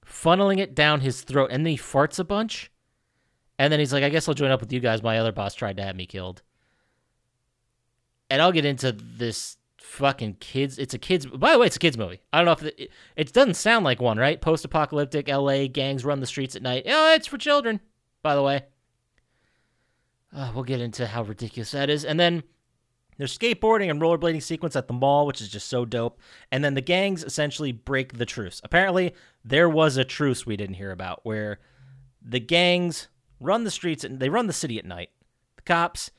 funneling 0.06 0.58
it 0.58 0.74
down 0.74 1.00
his 1.00 1.22
throat, 1.22 1.50
and 1.50 1.66
then 1.66 1.72
he 1.72 1.78
farts 1.78 2.18
a 2.18 2.24
bunch. 2.24 2.70
And 3.58 3.72
then 3.72 3.80
he's 3.80 3.92
like, 3.92 4.04
I 4.04 4.10
guess 4.10 4.28
I'll 4.28 4.34
join 4.34 4.50
up 4.50 4.60
with 4.60 4.72
you 4.72 4.80
guys. 4.80 5.02
My 5.02 5.18
other 5.18 5.32
boss 5.32 5.54
tried 5.54 5.78
to 5.78 5.82
have 5.82 5.96
me 5.96 6.06
killed. 6.06 6.42
And 8.28 8.42
I'll 8.42 8.52
get 8.52 8.64
into 8.64 8.92
this 8.92 9.56
fucking 9.86 10.36
kids. 10.40 10.78
It's 10.78 10.94
a 10.94 10.98
kids. 10.98 11.26
By 11.26 11.52
the 11.52 11.58
way, 11.58 11.66
it's 11.66 11.76
a 11.76 11.80
kids 11.80 11.96
movie. 11.96 12.20
I 12.32 12.38
don't 12.38 12.46
know 12.46 12.52
if 12.52 12.62
it, 12.62 12.90
it 13.16 13.32
doesn't 13.32 13.54
sound 13.54 13.84
like 13.84 14.00
one, 14.00 14.18
right? 14.18 14.40
Post-apocalyptic 14.40 15.28
L.A. 15.28 15.68
gangs 15.68 16.04
run 16.04 16.20
the 16.20 16.26
streets 16.26 16.56
at 16.56 16.62
night. 16.62 16.84
Oh, 16.86 17.14
it's 17.14 17.26
for 17.26 17.38
children. 17.38 17.80
By 18.22 18.34
the 18.34 18.42
way, 18.42 18.64
uh, 20.34 20.50
we'll 20.54 20.64
get 20.64 20.80
into 20.80 21.06
how 21.06 21.22
ridiculous 21.22 21.70
that 21.70 21.88
is, 21.88 22.04
and 22.04 22.18
then 22.18 22.42
there's 23.16 23.36
skateboarding 23.36 23.90
and 23.90 24.00
rollerblading 24.00 24.42
sequence 24.42 24.76
at 24.76 24.88
the 24.88 24.94
mall, 24.94 25.26
which 25.26 25.40
is 25.40 25.48
just 25.48 25.68
so 25.68 25.84
dope. 25.84 26.20
And 26.52 26.62
then 26.62 26.74
the 26.74 26.80
gangs 26.82 27.24
essentially 27.24 27.72
break 27.72 28.18
the 28.18 28.26
truce. 28.26 28.60
Apparently, 28.62 29.14
there 29.44 29.68
was 29.68 29.96
a 29.96 30.04
truce 30.04 30.44
we 30.44 30.56
didn't 30.56 30.74
hear 30.74 30.90
about 30.90 31.20
where 31.22 31.60
the 32.20 32.40
gangs 32.40 33.08
run 33.40 33.64
the 33.64 33.70
streets 33.70 34.04
and 34.04 34.20
they 34.20 34.28
run 34.28 34.48
the 34.48 34.52
city 34.52 34.78
at 34.78 34.84
night. 34.84 35.10
The 35.56 35.62
cops 35.62 36.10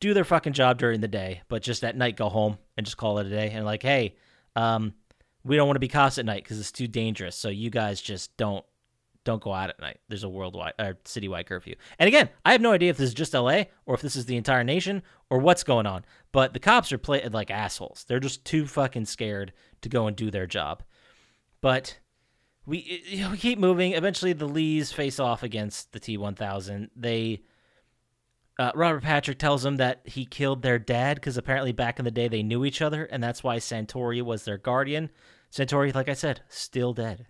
do 0.00 0.14
their 0.14 0.24
fucking 0.24 0.54
job 0.54 0.78
during 0.78 1.00
the 1.00 1.08
day, 1.08 1.42
but 1.48 1.62
just 1.62 1.84
at 1.84 1.96
night 1.96 2.16
go 2.16 2.28
home 2.28 2.58
and 2.76 2.84
just 2.84 2.96
call 2.96 3.18
it 3.18 3.26
a 3.26 3.30
day 3.30 3.50
and 3.50 3.64
like, 3.64 3.82
hey, 3.82 4.16
um, 4.56 4.94
we 5.44 5.56
don't 5.56 5.68
want 5.68 5.76
to 5.76 5.80
be 5.80 5.88
cops 5.88 6.18
at 6.18 6.24
night 6.24 6.42
because 6.42 6.58
it's 6.58 6.72
too 6.72 6.88
dangerous. 6.88 7.36
So 7.36 7.48
you 7.48 7.70
guys 7.70 8.00
just 8.00 8.36
don't 8.36 8.64
don't 9.24 9.42
go 9.42 9.52
out 9.52 9.68
at 9.68 9.78
night. 9.78 9.98
There's 10.08 10.24
a 10.24 10.28
worldwide 10.30 10.72
or 10.78 10.94
citywide 11.04 11.46
curfew. 11.46 11.74
And 11.98 12.08
again, 12.08 12.30
I 12.44 12.52
have 12.52 12.62
no 12.62 12.72
idea 12.72 12.88
if 12.88 12.96
this 12.96 13.08
is 13.08 13.14
just 13.14 13.34
LA 13.34 13.64
or 13.84 13.94
if 13.94 14.00
this 14.00 14.16
is 14.16 14.24
the 14.24 14.36
entire 14.36 14.64
nation 14.64 15.02
or 15.28 15.38
what's 15.38 15.62
going 15.62 15.84
on. 15.86 16.06
But 16.32 16.54
the 16.54 16.58
cops 16.58 16.90
are 16.90 16.98
playing 16.98 17.30
like 17.32 17.50
assholes. 17.50 18.04
They're 18.08 18.18
just 18.18 18.46
too 18.46 18.66
fucking 18.66 19.04
scared 19.04 19.52
to 19.82 19.90
go 19.90 20.06
and 20.06 20.16
do 20.16 20.30
their 20.30 20.46
job. 20.46 20.82
But 21.60 21.98
we 22.64 23.02
we 23.30 23.36
keep 23.36 23.58
moving. 23.58 23.92
Eventually, 23.92 24.32
the 24.32 24.48
Lees 24.48 24.92
face 24.92 25.20
off 25.20 25.42
against 25.42 25.92
the 25.92 26.00
T1000. 26.00 26.88
They 26.96 27.42
uh, 28.60 28.72
Robert 28.74 29.02
Patrick 29.02 29.38
tells 29.38 29.62
them 29.62 29.78
that 29.78 30.02
he 30.04 30.26
killed 30.26 30.60
their 30.60 30.78
dad 30.78 31.14
because 31.14 31.38
apparently 31.38 31.72
back 31.72 31.98
in 31.98 32.04
the 32.04 32.10
day 32.10 32.28
they 32.28 32.42
knew 32.42 32.66
each 32.66 32.82
other, 32.82 33.04
and 33.04 33.22
that's 33.22 33.42
why 33.42 33.56
Santori 33.56 34.20
was 34.20 34.44
their 34.44 34.58
guardian. 34.58 35.08
Santori, 35.50 35.94
like 35.94 36.10
I 36.10 36.14
said, 36.14 36.42
still 36.50 36.92
dead. 36.92 37.26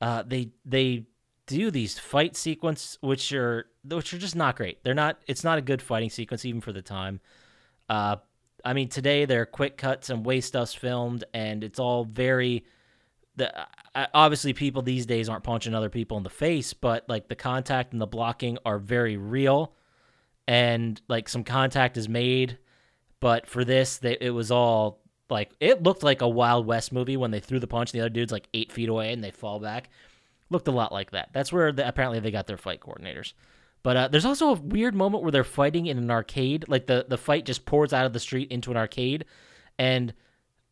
Uh, 0.00 0.22
they 0.24 0.52
they 0.64 1.06
do 1.46 1.72
these 1.72 1.98
fight 1.98 2.36
sequence 2.36 2.98
which 3.00 3.32
are 3.32 3.66
which 3.84 4.14
are 4.14 4.18
just 4.18 4.36
not 4.36 4.54
great. 4.54 4.84
They're 4.84 4.94
not. 4.94 5.20
It's 5.26 5.42
not 5.42 5.58
a 5.58 5.62
good 5.62 5.82
fighting 5.82 6.08
sequence 6.08 6.44
even 6.44 6.60
for 6.60 6.72
the 6.72 6.82
time. 6.82 7.20
Uh, 7.88 8.16
I 8.64 8.74
mean, 8.74 8.88
today 8.88 9.24
they're 9.24 9.46
quick 9.46 9.76
cuts 9.76 10.08
and 10.08 10.24
way 10.24 10.40
stuff's 10.40 10.72
filmed, 10.72 11.24
and 11.34 11.64
it's 11.64 11.80
all 11.80 12.04
very. 12.04 12.64
The 13.34 13.52
obviously 14.14 14.52
people 14.52 14.82
these 14.82 15.04
days 15.04 15.28
aren't 15.28 15.42
punching 15.42 15.74
other 15.74 15.90
people 15.90 16.16
in 16.16 16.22
the 16.22 16.30
face, 16.30 16.74
but 16.74 17.08
like 17.08 17.26
the 17.26 17.34
contact 17.34 17.92
and 17.92 18.00
the 18.00 18.06
blocking 18.06 18.56
are 18.64 18.78
very 18.78 19.16
real, 19.16 19.74
and 20.46 21.00
like 21.08 21.28
some 21.28 21.44
contact 21.44 21.96
is 21.96 22.08
made. 22.08 22.58
But 23.20 23.46
for 23.46 23.64
this, 23.64 23.98
they, 23.98 24.18
it 24.20 24.30
was 24.30 24.50
all 24.50 25.00
like 25.30 25.52
it 25.60 25.82
looked 25.82 26.02
like 26.02 26.20
a 26.20 26.28
Wild 26.28 26.66
West 26.66 26.92
movie 26.92 27.16
when 27.16 27.30
they 27.30 27.40
threw 27.40 27.58
the 27.58 27.66
punch 27.66 27.92
and 27.92 27.98
the 27.98 28.04
other 28.04 28.14
dude's 28.14 28.32
like 28.32 28.48
eight 28.54 28.72
feet 28.72 28.88
away 28.88 29.12
and 29.12 29.24
they 29.24 29.30
fall 29.30 29.60
back. 29.60 29.88
Looked 30.50 30.68
a 30.68 30.72
lot 30.72 30.92
like 30.92 31.12
that. 31.12 31.30
That's 31.32 31.52
where 31.52 31.72
the, 31.72 31.86
apparently 31.88 32.20
they 32.20 32.30
got 32.30 32.46
their 32.46 32.58
fight 32.58 32.80
coordinators. 32.80 33.32
But 33.82 33.96
uh, 33.96 34.08
there's 34.08 34.24
also 34.24 34.50
a 34.50 34.60
weird 34.60 34.94
moment 34.94 35.22
where 35.22 35.32
they're 35.32 35.44
fighting 35.44 35.86
in 35.86 35.98
an 35.98 36.10
arcade. 36.10 36.66
Like 36.68 36.86
the, 36.86 37.06
the 37.08 37.18
fight 37.18 37.44
just 37.44 37.66
pours 37.66 37.92
out 37.92 38.06
of 38.06 38.12
the 38.12 38.20
street 38.20 38.50
into 38.50 38.70
an 38.70 38.76
arcade. 38.76 39.26
And 39.78 40.14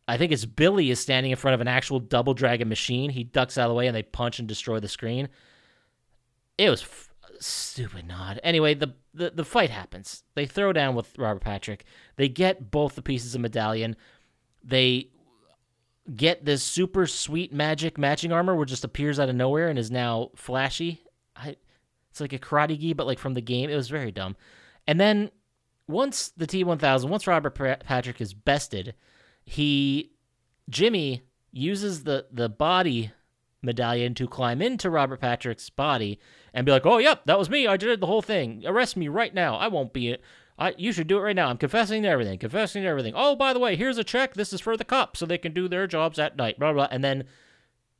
I 0.07 0.17
think 0.17 0.31
it's 0.31 0.45
Billy 0.45 0.89
is 0.89 0.99
standing 0.99 1.31
in 1.31 1.37
front 1.37 1.55
of 1.55 1.61
an 1.61 1.67
actual 1.67 1.99
double 1.99 2.33
dragon 2.33 2.69
machine. 2.69 3.09
He 3.09 3.23
ducks 3.23 3.57
out 3.57 3.65
of 3.65 3.69
the 3.69 3.75
way 3.75 3.87
and 3.87 3.95
they 3.95 4.03
punch 4.03 4.39
and 4.39 4.47
destroy 4.47 4.79
the 4.79 4.87
screen. 4.87 5.29
It 6.57 6.69
was 6.69 6.81
stupid 7.45 8.07
nod. 8.07 8.39
Anyway, 8.43 8.73
the, 8.73 8.93
the, 9.13 9.31
the 9.31 9.45
fight 9.45 9.69
happens. 9.69 10.23
They 10.35 10.45
throw 10.45 10.73
down 10.73 10.95
with 10.95 11.17
Robert 11.17 11.43
Patrick. 11.43 11.85
They 12.15 12.29
get 12.29 12.71
both 12.71 12.95
the 12.95 13.01
pieces 13.01 13.35
of 13.35 13.41
medallion 13.41 13.95
they 14.63 15.09
get 16.15 16.45
this 16.45 16.63
super 16.63 17.07
sweet 17.07 17.53
magic 17.53 17.97
matching 17.97 18.31
armor 18.31 18.55
which 18.55 18.69
just 18.69 18.83
appears 18.83 19.19
out 19.19 19.29
of 19.29 19.35
nowhere 19.35 19.69
and 19.69 19.77
is 19.77 19.91
now 19.91 20.29
flashy. 20.35 21.01
I, 21.35 21.55
it's 22.11 22.21
like 22.21 22.33
a 22.33 22.39
karate 22.39 22.79
gi, 22.79 22.93
but 22.93 23.07
like 23.07 23.19
from 23.19 23.33
the 23.33 23.41
game. 23.41 23.69
It 23.69 23.75
was 23.75 23.89
very 23.89 24.11
dumb. 24.11 24.35
And 24.87 24.99
then 24.99 25.31
once 25.87 26.29
the 26.37 26.47
T1000, 26.47 27.09
once 27.09 27.27
Robert 27.27 27.55
Patrick 27.85 28.21
is 28.21 28.33
bested, 28.33 28.95
he 29.43 30.11
Jimmy 30.69 31.23
uses 31.51 32.03
the 32.03 32.25
the 32.31 32.49
body 32.49 33.11
medallion 33.63 34.13
to 34.15 34.27
climb 34.27 34.61
into 34.61 34.89
Robert 34.89 35.21
Patrick's 35.21 35.69
body 35.69 36.19
and 36.53 36.65
be 36.65 36.71
like, 36.71 36.85
"Oh, 36.85 36.97
yep, 36.97 37.21
that 37.25 37.39
was 37.39 37.49
me. 37.49 37.67
I 37.67 37.77
did 37.77 37.99
the 37.99 38.07
whole 38.07 38.21
thing. 38.21 38.63
Arrest 38.65 38.97
me 38.97 39.07
right 39.07 39.33
now. 39.33 39.55
I 39.55 39.67
won't 39.67 39.93
be 39.93 40.17
I, 40.57 40.75
you 40.77 40.91
should 40.91 41.07
do 41.07 41.17
it 41.17 41.21
right 41.21 41.35
now. 41.35 41.49
I'm 41.49 41.57
confessing 41.57 42.03
to 42.03 42.09
everything, 42.09 42.37
confessing 42.37 42.83
to 42.83 42.87
everything. 42.87 43.13
Oh, 43.15 43.35
by 43.35 43.53
the 43.53 43.59
way, 43.59 43.75
here's 43.75 43.97
a 43.97 44.03
check. 44.03 44.35
This 44.35 44.53
is 44.53 44.61
for 44.61 44.77
the 44.77 44.83
cops 44.83 45.19
so 45.19 45.25
they 45.25 45.37
can 45.37 45.53
do 45.53 45.67
their 45.67 45.87
jobs 45.87 46.19
at 46.19 46.37
night. 46.37 46.59
Blah 46.59 46.73
blah. 46.73 46.87
And 46.91 47.03
then 47.03 47.25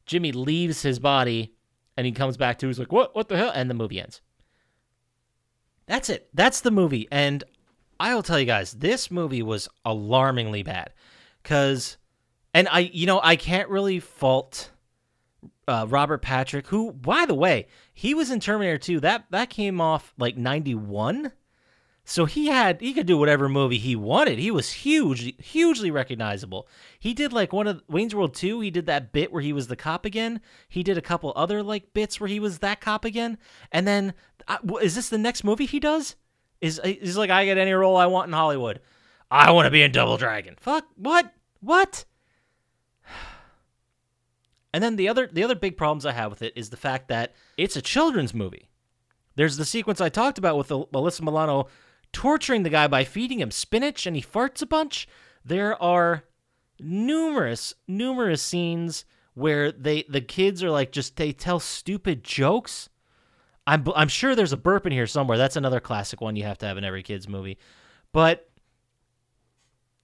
Jimmy 0.06 0.32
leaves 0.32 0.84
his 0.84 1.00
body, 1.00 1.54
and 1.98 2.06
he 2.06 2.12
comes 2.12 2.38
back 2.38 2.60
to. 2.60 2.68
He's 2.68 2.80
like, 2.80 2.92
"What? 2.92 3.16
What 3.16 3.30
the 3.30 3.38
hell?" 3.38 3.52
And 3.54 3.70
the 3.70 3.76
movie 3.76 4.00
ends. 4.00 4.22
That's 5.88 6.10
it. 6.10 6.30
That's 6.34 6.62
the 6.62 6.72
movie. 6.72 7.08
And 7.12 7.44
I 8.00 8.14
will 8.14 8.24
tell 8.24 8.40
you 8.40 8.46
guys, 8.46 8.74
this 8.74 9.10
movie 9.10 9.42
was 9.42 9.68
alarmingly 9.84 10.64
bad, 10.64 10.94
because, 11.42 11.98
and 12.54 12.68
I, 12.70 12.80
you 12.80 13.06
know, 13.06 13.20
I 13.22 13.36
can't 13.36 13.70
really 13.70 14.00
fault. 14.00 14.72
Uh, 15.68 15.86
Robert 15.88 16.22
Patrick, 16.22 16.68
who, 16.68 16.92
by 16.92 17.26
the 17.26 17.34
way, 17.34 17.68
he 17.94 18.14
was 18.14 18.30
in 18.30 18.40
Terminator 18.40 18.78
2. 18.78 19.00
That 19.00 19.26
that 19.30 19.50
came 19.50 19.80
off 19.80 20.14
like 20.18 20.36
91 20.36 21.32
so 22.06 22.26
he 22.26 22.48
had 22.48 22.82
he 22.82 22.94
could 22.94 23.06
do 23.06 23.18
whatever 23.18 23.48
movie 23.48 23.78
he 23.78 23.96
wanted. 23.96 24.38
He 24.38 24.52
was 24.52 24.72
huge, 24.72 25.34
hugely 25.42 25.90
recognizable. 25.90 26.68
He 27.00 27.14
did 27.14 27.32
like 27.32 27.54
one 27.54 27.68
of 27.68 27.82
Wayne's 27.88 28.14
World 28.14 28.36
2, 28.36 28.60
he 28.60 28.72
did 28.72 28.86
that 28.88 29.14
bit 29.14 29.32
where 29.32 29.42
he 29.42 29.54
was 29.54 29.68
the 29.68 29.76
cop 29.76 30.06
again. 30.06 30.42
He 30.68 30.84
did 30.84 30.98
a 30.98 31.02
couple 31.02 31.32
other 31.36 31.64
like 31.64 31.94
bits 31.94 32.20
where 32.20 32.28
he 32.28 32.40
was 32.40 32.60
that 32.60 32.82
cop 32.82 33.06
again. 33.06 33.38
And 33.72 33.88
then 33.88 34.14
uh, 34.48 34.58
is 34.82 34.96
this 34.96 35.10
the 35.10 35.18
next 35.18 35.44
movie 35.44 35.66
he 35.66 35.80
does? 35.80 36.16
Is 36.60 36.80
is 36.84 37.18
like 37.18 37.30
I 37.30 37.46
get 37.46 37.58
any 37.58 37.74
role 37.74 37.96
I 37.96 38.08
want 38.08 38.28
in 38.28 38.34
Hollywood. 38.34 38.82
I 39.32 39.52
want 39.52 39.66
to 39.66 39.72
be 39.72 39.82
in 39.82 39.92
Double 39.92 40.18
Dragon. 40.18 40.56
Fuck, 40.60 40.86
what? 40.96 41.34
What? 41.62 42.06
And 44.74 44.84
then 44.84 44.96
the 44.96 45.08
other 45.08 45.30
the 45.32 45.44
other 45.44 45.56
big 45.56 45.78
problems 45.78 46.06
I 46.06 46.14
have 46.14 46.32
with 46.32 46.42
it 46.42 46.54
is 46.56 46.70
the 46.70 46.78
fact 46.78 47.08
that 47.10 47.34
it's 47.58 47.76
a 47.76 47.82
children's 47.82 48.34
movie. 48.34 48.70
There's 49.36 49.58
the 49.58 49.66
sequence 49.66 50.02
I 50.02 50.10
talked 50.10 50.38
about 50.38 50.58
with 50.58 50.70
Alyssa 50.70 51.22
Milano 51.22 51.68
torturing 52.12 52.64
the 52.64 52.70
guy 52.70 52.88
by 52.88 53.04
feeding 53.04 53.40
him 53.40 53.52
spinach 53.52 54.06
and 54.06 54.16
he 54.16 54.22
farts 54.22 54.62
a 54.62 54.66
bunch. 54.66 55.08
There 55.46 55.82
are 55.82 56.24
numerous, 56.80 57.74
numerous 57.88 58.42
scenes 58.42 59.06
where 59.34 59.72
they 59.72 60.04
the 60.10 60.22
kids 60.22 60.64
are 60.64 60.72
like 60.72 60.92
just 60.92 61.16
they 61.18 61.32
tell 61.32 61.60
stupid 61.60 62.24
jokes. 62.24 62.90
I'm 63.66 63.86
I'm 63.96 64.08
sure 64.08 64.36
there's 64.36 64.54
a 64.54 64.58
burp 64.58 64.86
in 64.86 64.92
here 64.92 65.08
somewhere. 65.08 65.38
That's 65.38 65.56
another 65.56 65.80
classic 65.80 66.22
one 66.22 66.36
you 66.36 66.44
have 66.44 66.58
to 66.60 66.66
have 66.66 66.78
in 66.78 66.84
every 66.84 67.04
kids 67.04 67.28
movie. 67.28 67.58
But 68.12 68.50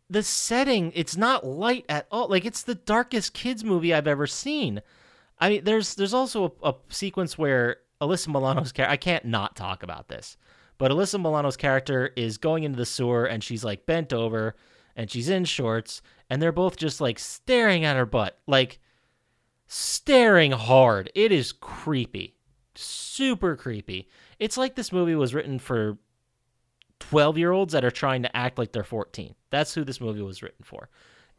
the 0.10 0.24
setting, 0.24 0.92
it's 0.96 1.16
not 1.16 1.46
light 1.46 1.86
at 1.88 2.08
all. 2.12 2.28
Like 2.28 2.46
it's 2.46 2.64
the 2.64 2.76
darkest 2.76 3.34
kids 3.34 3.64
movie 3.64 3.94
I've 3.94 4.08
ever 4.08 4.28
seen. 4.28 4.82
I 5.40 5.50
mean, 5.50 5.64
there's 5.64 5.96
there's 5.96 6.14
also 6.14 6.56
a, 6.64 6.70
a 6.70 6.76
sequence 6.90 7.38
where 7.38 7.78
Alyssa 8.02 8.30
Milano's 8.30 8.72
character. 8.72 8.92
I 8.92 8.98
can't 8.98 9.26
not 9.26 9.56
talk 9.56 9.84
about 9.84 10.08
this, 10.08 10.38
but 10.78 10.92
Alyssa 10.92 11.22
Milano's 11.22 11.58
character 11.58 12.12
is 12.16 12.38
going 12.38 12.64
into 12.64 12.78
the 12.78 12.86
sewer 12.86 13.26
and 13.26 13.44
she's 13.44 13.64
like 13.64 13.86
bent 13.86 14.14
over 14.14 14.56
and 14.96 15.10
she's 15.10 15.30
in 15.30 15.46
shorts 15.46 16.02
and 16.30 16.42
they're 16.42 16.52
both 16.52 16.76
just 16.76 17.00
like 17.00 17.20
staring 17.20 17.86
at 17.86 17.96
her 17.96 18.06
butt, 18.06 18.40
like 18.48 18.80
staring 19.68 20.52
hard. 20.52 21.12
It 21.14 21.32
is 21.32 21.52
creepy, 21.52 22.36
super 22.76 23.56
creepy. 23.56 24.08
It's 24.40 24.58
like 24.58 24.76
this 24.76 24.92
movie 24.92 25.16
was 25.16 25.34
written 25.34 25.60
for 25.60 25.98
12 27.10 27.40
year 27.40 27.52
olds 27.52 27.74
that 27.74 27.84
are 27.84 27.90
trying 27.90 28.22
to 28.22 28.38
act 28.38 28.60
like 28.60 28.72
they're 28.72 28.84
14. 28.84 29.34
That's 29.50 29.74
who 29.74 29.84
this 29.84 30.00
movie 30.00 30.22
was 30.22 30.44
written 30.44 30.64
for. 30.64 30.90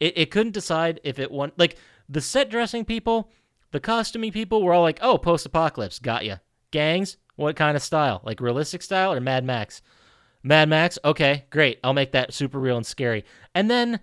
It, 0.00 0.18
it 0.18 0.30
couldn't 0.32 0.52
decide 0.52 0.98
if 1.04 1.20
it 1.20 1.30
want 1.30 1.56
like 1.58 1.76
the 2.08 2.20
set 2.20 2.50
dressing 2.50 2.84
people, 2.84 3.30
the 3.70 3.78
costuming 3.78 4.32
people 4.32 4.64
were 4.64 4.72
all 4.72 4.82
like, 4.82 4.98
oh, 5.00 5.16
post 5.16 5.46
apocalypse, 5.46 6.00
got 6.00 6.24
ya. 6.24 6.38
Gangs, 6.72 7.18
what 7.36 7.54
kind 7.54 7.76
of 7.76 7.84
style? 7.84 8.20
Like 8.24 8.40
realistic 8.40 8.82
style 8.82 9.12
or 9.12 9.20
Mad 9.20 9.44
Max? 9.44 9.80
Mad 10.42 10.68
Max, 10.68 10.98
okay, 11.04 11.44
great. 11.50 11.78
I'll 11.84 11.92
make 11.92 12.12
that 12.12 12.34
super 12.34 12.58
real 12.58 12.76
and 12.76 12.86
scary. 12.86 13.24
And 13.54 13.70
then 13.70 14.00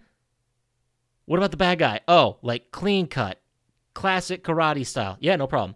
what 1.26 1.38
about 1.38 1.52
the 1.52 1.58
bad 1.58 1.80
guy? 1.80 2.00
Oh, 2.08 2.38
like 2.42 2.72
clean 2.72 3.08
cut, 3.08 3.42
classic 3.94 4.42
karate 4.42 4.86
style. 4.86 5.18
Yeah, 5.20 5.36
no 5.36 5.48
problem. 5.48 5.76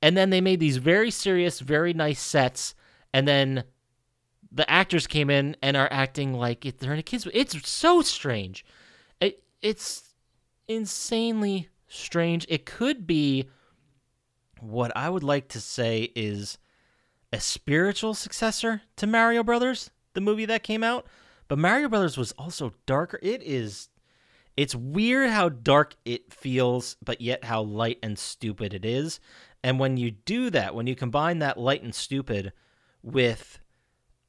And 0.00 0.16
then 0.16 0.30
they 0.30 0.40
made 0.40 0.60
these 0.60 0.76
very 0.76 1.10
serious, 1.10 1.58
very 1.58 1.92
nice 1.92 2.20
sets, 2.20 2.76
and 3.12 3.26
then 3.26 3.64
the 4.56 4.68
actors 4.70 5.06
came 5.06 5.28
in 5.28 5.54
and 5.62 5.76
are 5.76 5.88
acting 5.90 6.32
like 6.32 6.62
they're 6.78 6.94
in 6.94 6.98
a 6.98 7.02
kids. 7.02 7.28
It's 7.34 7.68
so 7.68 8.00
strange. 8.00 8.64
It, 9.20 9.42
it's 9.60 10.14
insanely 10.66 11.68
strange. 11.88 12.46
It 12.48 12.64
could 12.64 13.06
be 13.06 13.48
what 14.60 14.96
I 14.96 15.10
would 15.10 15.22
like 15.22 15.48
to 15.48 15.60
say 15.60 16.10
is 16.16 16.56
a 17.32 17.38
spiritual 17.38 18.14
successor 18.14 18.80
to 18.96 19.06
Mario 19.06 19.44
Brothers, 19.44 19.90
the 20.14 20.22
movie 20.22 20.46
that 20.46 20.62
came 20.62 20.82
out. 20.82 21.06
But 21.48 21.58
Mario 21.58 21.90
Brothers 21.90 22.16
was 22.16 22.32
also 22.32 22.72
darker. 22.86 23.18
It 23.22 23.42
is 23.42 23.90
it's 24.56 24.74
weird 24.74 25.28
how 25.28 25.50
dark 25.50 25.96
it 26.06 26.32
feels, 26.32 26.96
but 27.04 27.20
yet 27.20 27.44
how 27.44 27.60
light 27.60 27.98
and 28.02 28.18
stupid 28.18 28.72
it 28.72 28.86
is. 28.86 29.20
And 29.62 29.78
when 29.78 29.98
you 29.98 30.12
do 30.12 30.48
that, 30.48 30.74
when 30.74 30.86
you 30.86 30.96
combine 30.96 31.40
that 31.40 31.58
light 31.58 31.82
and 31.82 31.94
stupid 31.94 32.54
with 33.02 33.58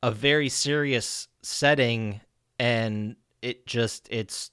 a 0.07 0.11
very 0.11 0.47
serious 0.47 1.27
setting 1.41 2.21
and 2.57 3.17
it 3.41 3.67
just 3.67 4.07
it's 4.09 4.51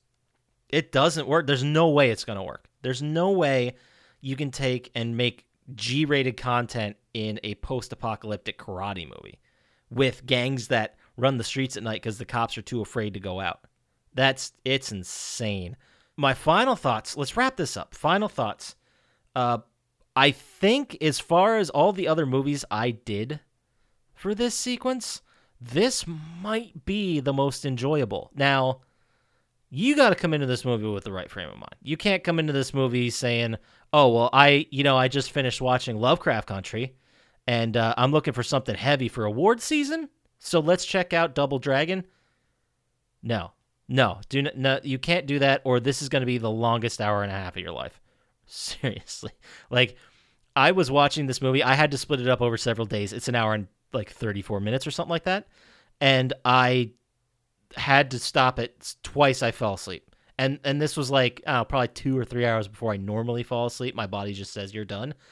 it 0.69 0.90
doesn't 0.90 1.29
work. 1.29 1.47
There's 1.47 1.62
no 1.62 1.90
way 1.90 2.11
it's 2.11 2.25
going 2.25 2.38
to 2.38 2.43
work. 2.43 2.67
There's 2.83 3.03
no 3.03 3.31
way 3.31 3.77
you 4.21 4.35
can 4.35 4.51
take 4.51 4.90
and 4.97 5.17
make 5.17 5.47
G-rated 5.77 6.37
content 6.37 6.97
in 7.14 7.38
a 7.45 7.55
post-apocalyptic 7.55 8.59
karate 8.59 9.07
movie 9.07 9.38
with 9.90 10.27
gangs 10.27 10.67
that 10.69 10.97
run 11.17 11.38
the 11.38 11.45
streets 11.45 11.77
at 11.77 11.85
night 11.85 12.03
cuz 12.03 12.19
the 12.19 12.25
cops 12.25 12.59
are 12.59 12.62
too 12.62 12.81
afraid 12.81 13.14
to 13.14 13.21
go 13.21 13.38
out. 13.38 13.61
That's 14.12 14.53
it's 14.64 14.90
insane. 14.90 15.77
My 16.17 16.35
final 16.35 16.75
thoughts. 16.75 17.17
Let's 17.17 17.37
wrap 17.37 17.57
this 17.57 17.77
up. 17.77 17.95
Final 17.95 18.29
thoughts. 18.29 18.75
Uh, 19.37 19.59
I 20.17 20.33
think 20.33 20.99
as 21.01 21.21
far 21.21 21.59
as 21.59 21.71
all 21.71 21.93
the 21.93 22.09
other 22.09 22.27
movies 22.27 22.64
I 22.73 22.90
did 22.90 23.38
for 24.14 24.35
this 24.35 24.57
sequence, 24.57 25.23
this 25.72 26.05
might 26.42 26.85
be 26.85 27.20
the 27.20 27.33
most 27.33 27.64
enjoyable. 27.64 28.31
Now, 28.35 28.81
you 29.70 29.96
got 29.96 30.11
to 30.11 30.14
come 30.14 30.35
into 30.35 30.46
this 30.46 30.64
movie 30.64 30.87
with 30.87 31.05
the 31.05 31.12
right 31.12 31.31
frame 31.31 31.48
of 31.48 31.57
mind. 31.57 31.77
You 31.83 31.96
can't 31.96 32.22
come 32.22 32.38
into 32.38 32.53
this 32.53 32.74
movie 32.74 33.11
saying, 33.11 33.57
"Oh, 33.92 34.12
well, 34.12 34.31
I, 34.33 34.66
you 34.70 34.85
know, 34.85 34.96
I 34.96 35.09
just 35.09 35.33
finished 35.33 35.61
watching 35.61 35.96
Lovecraft 35.96 36.46
Country, 36.46 36.96
and 37.46 37.77
uh, 37.77 37.94
I'm 37.96 38.12
looking 38.12 38.35
for 38.35 38.42
something 38.42 38.74
heavy 38.74 39.09
for 39.09 39.24
award 39.24 39.61
season, 39.61 40.11
so 40.38 40.61
let's 40.61 40.85
check 40.85 41.12
out 41.12 41.35
Double 41.35 41.59
Dragon." 41.59 42.05
No, 43.22 43.53
no, 43.88 44.20
do 44.29 44.42
not, 44.42 44.57
no, 44.59 44.81
you 44.83 44.98
can't 44.98 45.27
do 45.27 45.38
that, 45.38 45.62
or 45.64 45.81
this 45.81 46.03
is 46.03 46.11
going 46.11 46.22
to 46.22 46.27
be 46.27 46.38
the 46.38 46.50
longest 46.50 47.00
hour 47.00 47.22
and 47.22 47.33
a 47.33 47.35
half 47.35 47.57
of 47.57 47.62
your 47.62 47.72
life. 47.72 48.00
Seriously, 48.46 49.33
like 49.70 49.96
I 50.55 50.72
was 50.72 50.90
watching 50.90 51.27
this 51.27 51.40
movie. 51.40 51.62
I 51.62 51.74
had 51.74 51.90
to 51.92 51.98
split 51.98 52.20
it 52.20 52.29
up 52.29 52.42
over 52.42 52.59
several 52.59 52.87
days. 52.87 53.14
It's 53.14 53.29
an 53.29 53.35
hour 53.35 53.55
and 53.55 53.66
like 53.95 54.11
34 54.11 54.61
minutes 54.61 54.87
or 54.87 54.91
something 54.91 55.11
like 55.11 55.25
that, 55.25 55.49
and 56.01 56.33
I 56.45 56.93
had 57.77 58.11
to 58.13 58.19
stop 58.19 58.59
it 58.59 58.95
twice. 59.03 59.43
I 59.43 59.51
fell 59.51 59.75
asleep, 59.75 60.15
and 60.39 60.59
and 60.65 60.81
this 60.81 60.97
was 60.97 61.11
like 61.11 61.43
uh, 61.47 61.65
probably 61.65 61.89
two 61.89 62.19
or 62.19 62.25
three 62.25 62.47
hours 62.47 62.69
before 62.69 62.93
I 62.93 62.97
normally 62.97 63.43
fall 63.43 63.67
asleep. 63.67 63.95
My 63.95 64.07
body 64.07 64.33
just 64.33 64.53
says 64.53 64.75
you're 64.75 64.85
done. 64.85 65.15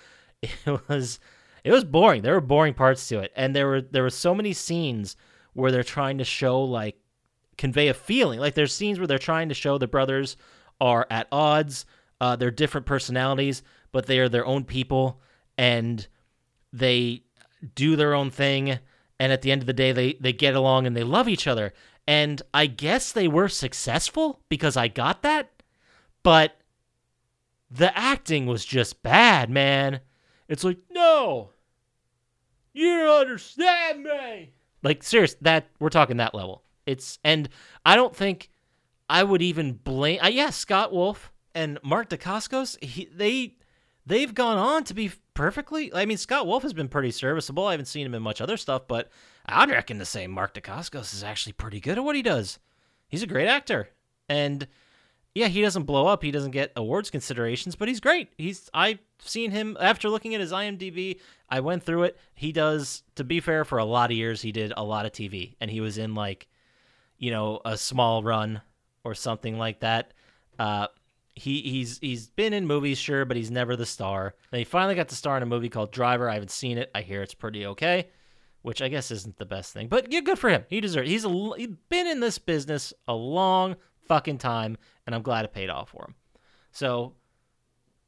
It 0.66 0.88
was 0.88 1.20
it 1.64 1.70
was 1.70 1.84
boring. 1.84 2.22
There 2.22 2.34
were 2.34 2.40
boring 2.40 2.74
parts 2.74 3.06
to 3.08 3.20
it, 3.20 3.32
and 3.36 3.54
there 3.54 3.68
were 3.68 3.80
there 3.80 4.02
were 4.02 4.10
so 4.10 4.34
many 4.34 4.52
scenes 4.52 5.16
where 5.52 5.70
they're 5.70 5.84
trying 5.84 6.18
to 6.18 6.24
show 6.24 6.62
like 6.62 6.96
convey 7.56 7.88
a 7.88 7.94
feeling. 7.94 8.40
Like 8.40 8.54
there's 8.54 8.74
scenes 8.74 8.98
where 8.98 9.06
they're 9.06 9.18
trying 9.18 9.48
to 9.48 9.54
show 9.54 9.78
the 9.78 9.86
brothers 9.86 10.36
are 10.80 11.06
at 11.10 11.28
odds. 11.30 11.86
Uh, 12.20 12.36
they're 12.36 12.50
different 12.50 12.86
personalities, 12.86 13.62
but 13.92 14.06
they 14.06 14.18
are 14.18 14.28
their 14.28 14.46
own 14.46 14.64
people, 14.64 15.20
and 15.56 16.06
they 16.72 17.21
do 17.74 17.96
their 17.96 18.14
own 18.14 18.30
thing. 18.30 18.78
And 19.18 19.32
at 19.32 19.42
the 19.42 19.52
end 19.52 19.62
of 19.62 19.66
the 19.66 19.72
day, 19.72 19.92
they 19.92 20.14
they 20.14 20.32
get 20.32 20.54
along 20.54 20.86
and 20.86 20.96
they 20.96 21.04
love 21.04 21.28
each 21.28 21.46
other. 21.46 21.72
And 22.06 22.42
I 22.52 22.66
guess 22.66 23.12
they 23.12 23.28
were 23.28 23.48
successful 23.48 24.40
because 24.48 24.76
I 24.76 24.88
got 24.88 25.22
that, 25.22 25.62
but 26.22 26.56
the 27.70 27.96
acting 27.96 28.46
was 28.46 28.64
just 28.64 29.02
bad, 29.02 29.48
man. 29.48 30.00
It's 30.48 30.64
like 30.64 30.78
no, 30.90 31.50
you 32.72 32.98
don't 32.98 33.20
understand 33.20 34.02
me. 34.02 34.52
Like 34.82 35.02
serious, 35.02 35.36
that 35.42 35.68
we're 35.78 35.88
talking 35.88 36.16
that 36.16 36.34
level. 36.34 36.64
It's 36.86 37.18
and 37.22 37.48
I 37.86 37.94
don't 37.94 38.16
think 38.16 38.50
I 39.08 39.22
would 39.22 39.42
even 39.42 39.74
blame. 39.74 40.18
Uh, 40.22 40.28
yeah, 40.28 40.50
Scott 40.50 40.92
Wolf 40.92 41.32
and 41.54 41.78
Mark 41.84 42.08
Dacascos. 42.10 42.82
He, 42.82 43.08
they 43.14 43.54
they've 44.06 44.34
gone 44.34 44.58
on 44.58 44.84
to 44.84 44.94
be 44.94 45.12
perfectly. 45.34 45.92
I 45.94 46.04
mean, 46.06 46.16
Scott 46.16 46.46
Wolf 46.46 46.62
has 46.62 46.72
been 46.72 46.88
pretty 46.88 47.10
serviceable. 47.10 47.66
I 47.66 47.72
haven't 47.72 47.86
seen 47.86 48.06
him 48.06 48.14
in 48.14 48.22
much 48.22 48.40
other 48.40 48.56
stuff, 48.56 48.86
but 48.88 49.10
I'd 49.46 49.70
reckon 49.70 49.98
to 49.98 50.04
say 50.04 50.26
Mark 50.26 50.54
Dacascos 50.54 51.12
is 51.14 51.22
actually 51.24 51.54
pretty 51.54 51.80
good 51.80 51.98
at 51.98 52.04
what 52.04 52.16
he 52.16 52.22
does. 52.22 52.58
He's 53.08 53.22
a 53.22 53.26
great 53.26 53.48
actor, 53.48 53.90
and 54.28 54.66
yeah, 55.34 55.48
he 55.48 55.60
doesn't 55.60 55.84
blow 55.84 56.06
up. 56.06 56.22
He 56.22 56.30
doesn't 56.30 56.50
get 56.50 56.72
awards 56.76 57.10
considerations, 57.10 57.76
but 57.76 57.88
he's 57.88 58.00
great. 58.00 58.32
He's 58.38 58.70
I've 58.72 59.00
seen 59.18 59.50
him 59.50 59.76
after 59.80 60.08
looking 60.08 60.34
at 60.34 60.40
his 60.40 60.52
IMDb. 60.52 61.20
I 61.48 61.60
went 61.60 61.82
through 61.82 62.04
it. 62.04 62.18
He 62.34 62.52
does. 62.52 63.02
To 63.16 63.24
be 63.24 63.40
fair, 63.40 63.64
for 63.64 63.78
a 63.78 63.84
lot 63.84 64.10
of 64.10 64.16
years, 64.16 64.42
he 64.42 64.52
did 64.52 64.72
a 64.76 64.84
lot 64.84 65.06
of 65.06 65.12
TV, 65.12 65.56
and 65.60 65.70
he 65.70 65.80
was 65.80 65.98
in 65.98 66.14
like 66.14 66.48
you 67.22 67.30
know, 67.30 67.60
a 67.64 67.78
small 67.78 68.20
run 68.24 68.60
or 69.04 69.14
something 69.14 69.56
like 69.56 69.78
that. 69.78 70.12
Uh, 70.58 70.88
he 71.34 71.62
he's 71.62 71.98
he's 71.98 72.28
been 72.28 72.52
in 72.52 72.66
movies, 72.66 72.98
sure, 72.98 73.24
but 73.24 73.36
he's 73.36 73.50
never 73.50 73.76
the 73.76 73.86
star. 73.86 74.34
He 74.50 74.64
finally 74.64 74.94
got 74.94 75.08
the 75.08 75.14
star 75.14 75.36
in 75.36 75.42
a 75.42 75.46
movie 75.46 75.68
called 75.68 75.92
Driver. 75.92 76.28
I 76.28 76.34
haven't 76.34 76.50
seen 76.50 76.78
it. 76.78 76.90
I 76.94 77.02
hear 77.02 77.22
it's 77.22 77.34
pretty 77.34 77.66
okay, 77.66 78.08
which 78.62 78.82
I 78.82 78.88
guess 78.88 79.10
isn't 79.10 79.38
the 79.38 79.46
best 79.46 79.72
thing, 79.72 79.88
but 79.88 80.12
yeah, 80.12 80.20
good 80.20 80.38
for 80.38 80.50
him. 80.50 80.64
He 80.68 80.80
deserves. 80.80 81.08
He's 81.08 81.24
a, 81.24 81.50
he's 81.56 81.68
been 81.88 82.06
in 82.06 82.20
this 82.20 82.38
business 82.38 82.92
a 83.08 83.14
long 83.14 83.76
fucking 84.06 84.38
time, 84.38 84.76
and 85.06 85.14
I'm 85.14 85.22
glad 85.22 85.44
it 85.44 85.54
paid 85.54 85.70
off 85.70 85.90
for 85.90 86.04
him. 86.08 86.14
So. 86.70 87.14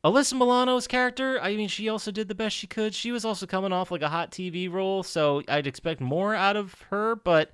Alyssa 0.04 0.34
Milano's 0.34 0.86
character, 0.86 1.40
I 1.40 1.56
mean, 1.56 1.68
she 1.68 1.88
also 1.88 2.10
did 2.10 2.28
the 2.28 2.34
best 2.34 2.54
she 2.54 2.66
could. 2.66 2.94
She 2.94 3.10
was 3.10 3.24
also 3.24 3.46
coming 3.46 3.72
off 3.72 3.90
like 3.90 4.02
a 4.02 4.08
hot 4.10 4.30
TV 4.30 4.70
role, 4.70 5.02
so 5.02 5.42
I'd 5.48 5.66
expect 5.66 6.02
more 6.02 6.34
out 6.34 6.56
of 6.56 6.78
her, 6.90 7.16
but 7.16 7.52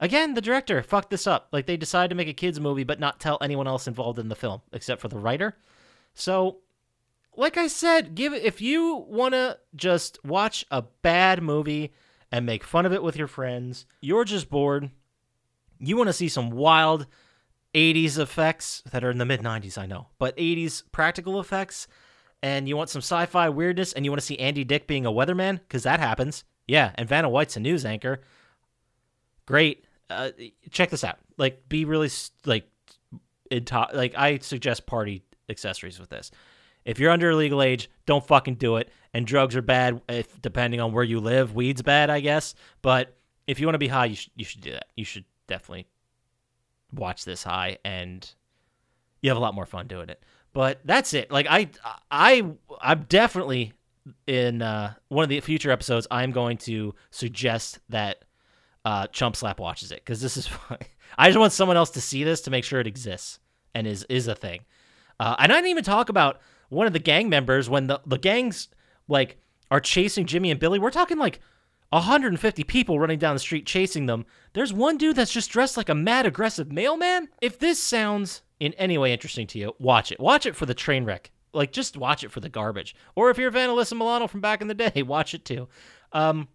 Again, 0.00 0.34
the 0.34 0.40
director 0.40 0.82
fucked 0.82 1.10
this 1.10 1.26
up. 1.26 1.48
Like 1.52 1.66
they 1.66 1.76
decided 1.76 2.08
to 2.08 2.14
make 2.14 2.28
a 2.28 2.32
kids 2.32 2.60
movie 2.60 2.84
but 2.84 3.00
not 3.00 3.20
tell 3.20 3.38
anyone 3.40 3.66
else 3.66 3.86
involved 3.86 4.18
in 4.18 4.28
the 4.28 4.34
film 4.34 4.62
except 4.72 5.00
for 5.00 5.08
the 5.08 5.18
writer. 5.18 5.56
So, 6.14 6.58
like 7.36 7.56
I 7.56 7.66
said, 7.66 8.14
give 8.14 8.32
if 8.32 8.60
you 8.60 9.04
want 9.08 9.34
to 9.34 9.58
just 9.74 10.24
watch 10.24 10.64
a 10.70 10.82
bad 11.02 11.42
movie 11.42 11.92
and 12.30 12.46
make 12.46 12.64
fun 12.64 12.86
of 12.86 12.92
it 12.92 13.02
with 13.02 13.16
your 13.16 13.26
friends, 13.26 13.86
you're 14.00 14.24
just 14.24 14.50
bored. 14.50 14.90
You 15.78 15.96
want 15.96 16.08
to 16.08 16.12
see 16.12 16.28
some 16.28 16.50
wild 16.50 17.06
80s 17.74 18.18
effects 18.18 18.82
that 18.90 19.04
are 19.04 19.10
in 19.10 19.18
the 19.18 19.24
mid 19.24 19.40
90s, 19.40 19.76
I 19.76 19.86
know, 19.86 20.08
but 20.18 20.36
80s 20.36 20.82
practical 20.92 21.40
effects 21.40 21.88
and 22.42 22.68
you 22.68 22.76
want 22.76 22.90
some 22.90 23.00
sci-fi 23.00 23.48
weirdness 23.48 23.92
and 23.92 24.04
you 24.04 24.10
want 24.10 24.20
to 24.20 24.26
see 24.26 24.38
Andy 24.38 24.64
Dick 24.64 24.86
being 24.86 25.06
a 25.06 25.12
weatherman 25.12 25.60
cuz 25.68 25.82
that 25.84 25.98
happens. 26.00 26.44
Yeah, 26.66 26.92
and 26.94 27.08
Vanna 27.08 27.28
White's 27.28 27.56
a 27.56 27.60
news 27.60 27.84
anchor. 27.84 28.20
Great 29.46 29.83
uh, 30.10 30.30
check 30.70 30.90
this 30.90 31.04
out. 31.04 31.18
Like, 31.36 31.68
be 31.68 31.84
really 31.84 32.10
like, 32.44 32.68
in 33.50 33.64
top. 33.64 33.90
Like, 33.94 34.14
I 34.16 34.38
suggest 34.38 34.86
party 34.86 35.24
accessories 35.48 35.98
with 35.98 36.10
this. 36.10 36.30
If 36.84 36.98
you're 36.98 37.10
under 37.10 37.34
legal 37.34 37.62
age, 37.62 37.90
don't 38.06 38.26
fucking 38.26 38.56
do 38.56 38.76
it. 38.76 38.90
And 39.14 39.26
drugs 39.26 39.56
are 39.56 39.62
bad, 39.62 40.02
if 40.08 40.40
depending 40.42 40.80
on 40.80 40.92
where 40.92 41.04
you 41.04 41.20
live. 41.20 41.54
Weed's 41.54 41.82
bad, 41.82 42.10
I 42.10 42.20
guess. 42.20 42.54
But 42.82 43.16
if 43.46 43.60
you 43.60 43.66
want 43.66 43.74
to 43.74 43.78
be 43.78 43.88
high, 43.88 44.06
you 44.06 44.16
should 44.16 44.32
you 44.36 44.44
should 44.44 44.60
do 44.60 44.72
that. 44.72 44.86
You 44.96 45.04
should 45.04 45.24
definitely 45.46 45.86
watch 46.92 47.24
this 47.24 47.42
high, 47.42 47.78
and 47.84 48.28
you 49.22 49.30
have 49.30 49.36
a 49.36 49.40
lot 49.40 49.54
more 49.54 49.66
fun 49.66 49.86
doing 49.86 50.08
it. 50.08 50.22
But 50.52 50.80
that's 50.84 51.14
it. 51.14 51.30
Like 51.30 51.46
I, 51.48 51.68
I, 52.10 52.46
I'm 52.80 53.06
definitely 53.08 53.72
in 54.26 54.62
uh, 54.62 54.94
one 55.08 55.22
of 55.22 55.28
the 55.28 55.40
future 55.40 55.70
episodes. 55.70 56.06
I'm 56.10 56.30
going 56.30 56.58
to 56.58 56.94
suggest 57.10 57.80
that 57.88 58.24
uh, 58.84 59.06
Chump 59.08 59.36
Slap 59.36 59.60
watches 59.60 59.92
it 59.92 60.00
because 60.00 60.20
this 60.20 60.36
is. 60.36 60.48
I 61.18 61.28
just 61.28 61.38
want 61.38 61.52
someone 61.52 61.76
else 61.76 61.90
to 61.90 62.00
see 62.00 62.24
this 62.24 62.40
to 62.42 62.50
make 62.50 62.64
sure 62.64 62.80
it 62.80 62.86
exists 62.86 63.38
and 63.74 63.86
is 63.86 64.04
is 64.08 64.28
a 64.28 64.34
thing. 64.34 64.60
Uh, 65.18 65.36
and 65.38 65.52
I 65.52 65.56
didn't 65.56 65.70
even 65.70 65.84
talk 65.84 66.08
about 66.08 66.40
one 66.68 66.86
of 66.86 66.92
the 66.92 66.98
gang 66.98 67.28
members 67.28 67.70
when 67.70 67.86
the 67.86 68.00
the 68.06 68.18
gangs 68.18 68.68
like 69.08 69.38
are 69.70 69.80
chasing 69.80 70.26
Jimmy 70.26 70.50
and 70.50 70.60
Billy. 70.60 70.78
We're 70.78 70.90
talking 70.90 71.18
like 71.18 71.40
150 71.90 72.64
people 72.64 72.98
running 72.98 73.18
down 73.18 73.34
the 73.34 73.40
street 73.40 73.66
chasing 73.66 74.06
them. 74.06 74.26
There's 74.52 74.72
one 74.72 74.98
dude 74.98 75.16
that's 75.16 75.32
just 75.32 75.50
dressed 75.50 75.76
like 75.76 75.88
a 75.88 75.94
mad 75.94 76.26
aggressive 76.26 76.72
mailman. 76.72 77.28
If 77.40 77.58
this 77.58 77.80
sounds 77.80 78.42
in 78.60 78.72
any 78.74 78.98
way 78.98 79.12
interesting 79.12 79.46
to 79.48 79.58
you, 79.58 79.74
watch 79.78 80.10
it. 80.10 80.20
Watch 80.20 80.46
it 80.46 80.56
for 80.56 80.66
the 80.66 80.74
train 80.74 81.04
wreck. 81.04 81.30
Like 81.52 81.72
just 81.72 81.96
watch 81.96 82.24
it 82.24 82.32
for 82.32 82.40
the 82.40 82.48
garbage. 82.48 82.96
Or 83.14 83.30
if 83.30 83.38
you're 83.38 83.48
a 83.48 83.52
fan 83.52 83.70
of 83.70 83.76
Alyssa 83.76 83.96
Milano 83.96 84.26
from 84.26 84.40
back 84.40 84.60
in 84.60 84.68
the 84.68 84.74
day, 84.74 85.02
watch 85.06 85.34
it 85.34 85.44
too. 85.44 85.68
Um, 86.12 86.48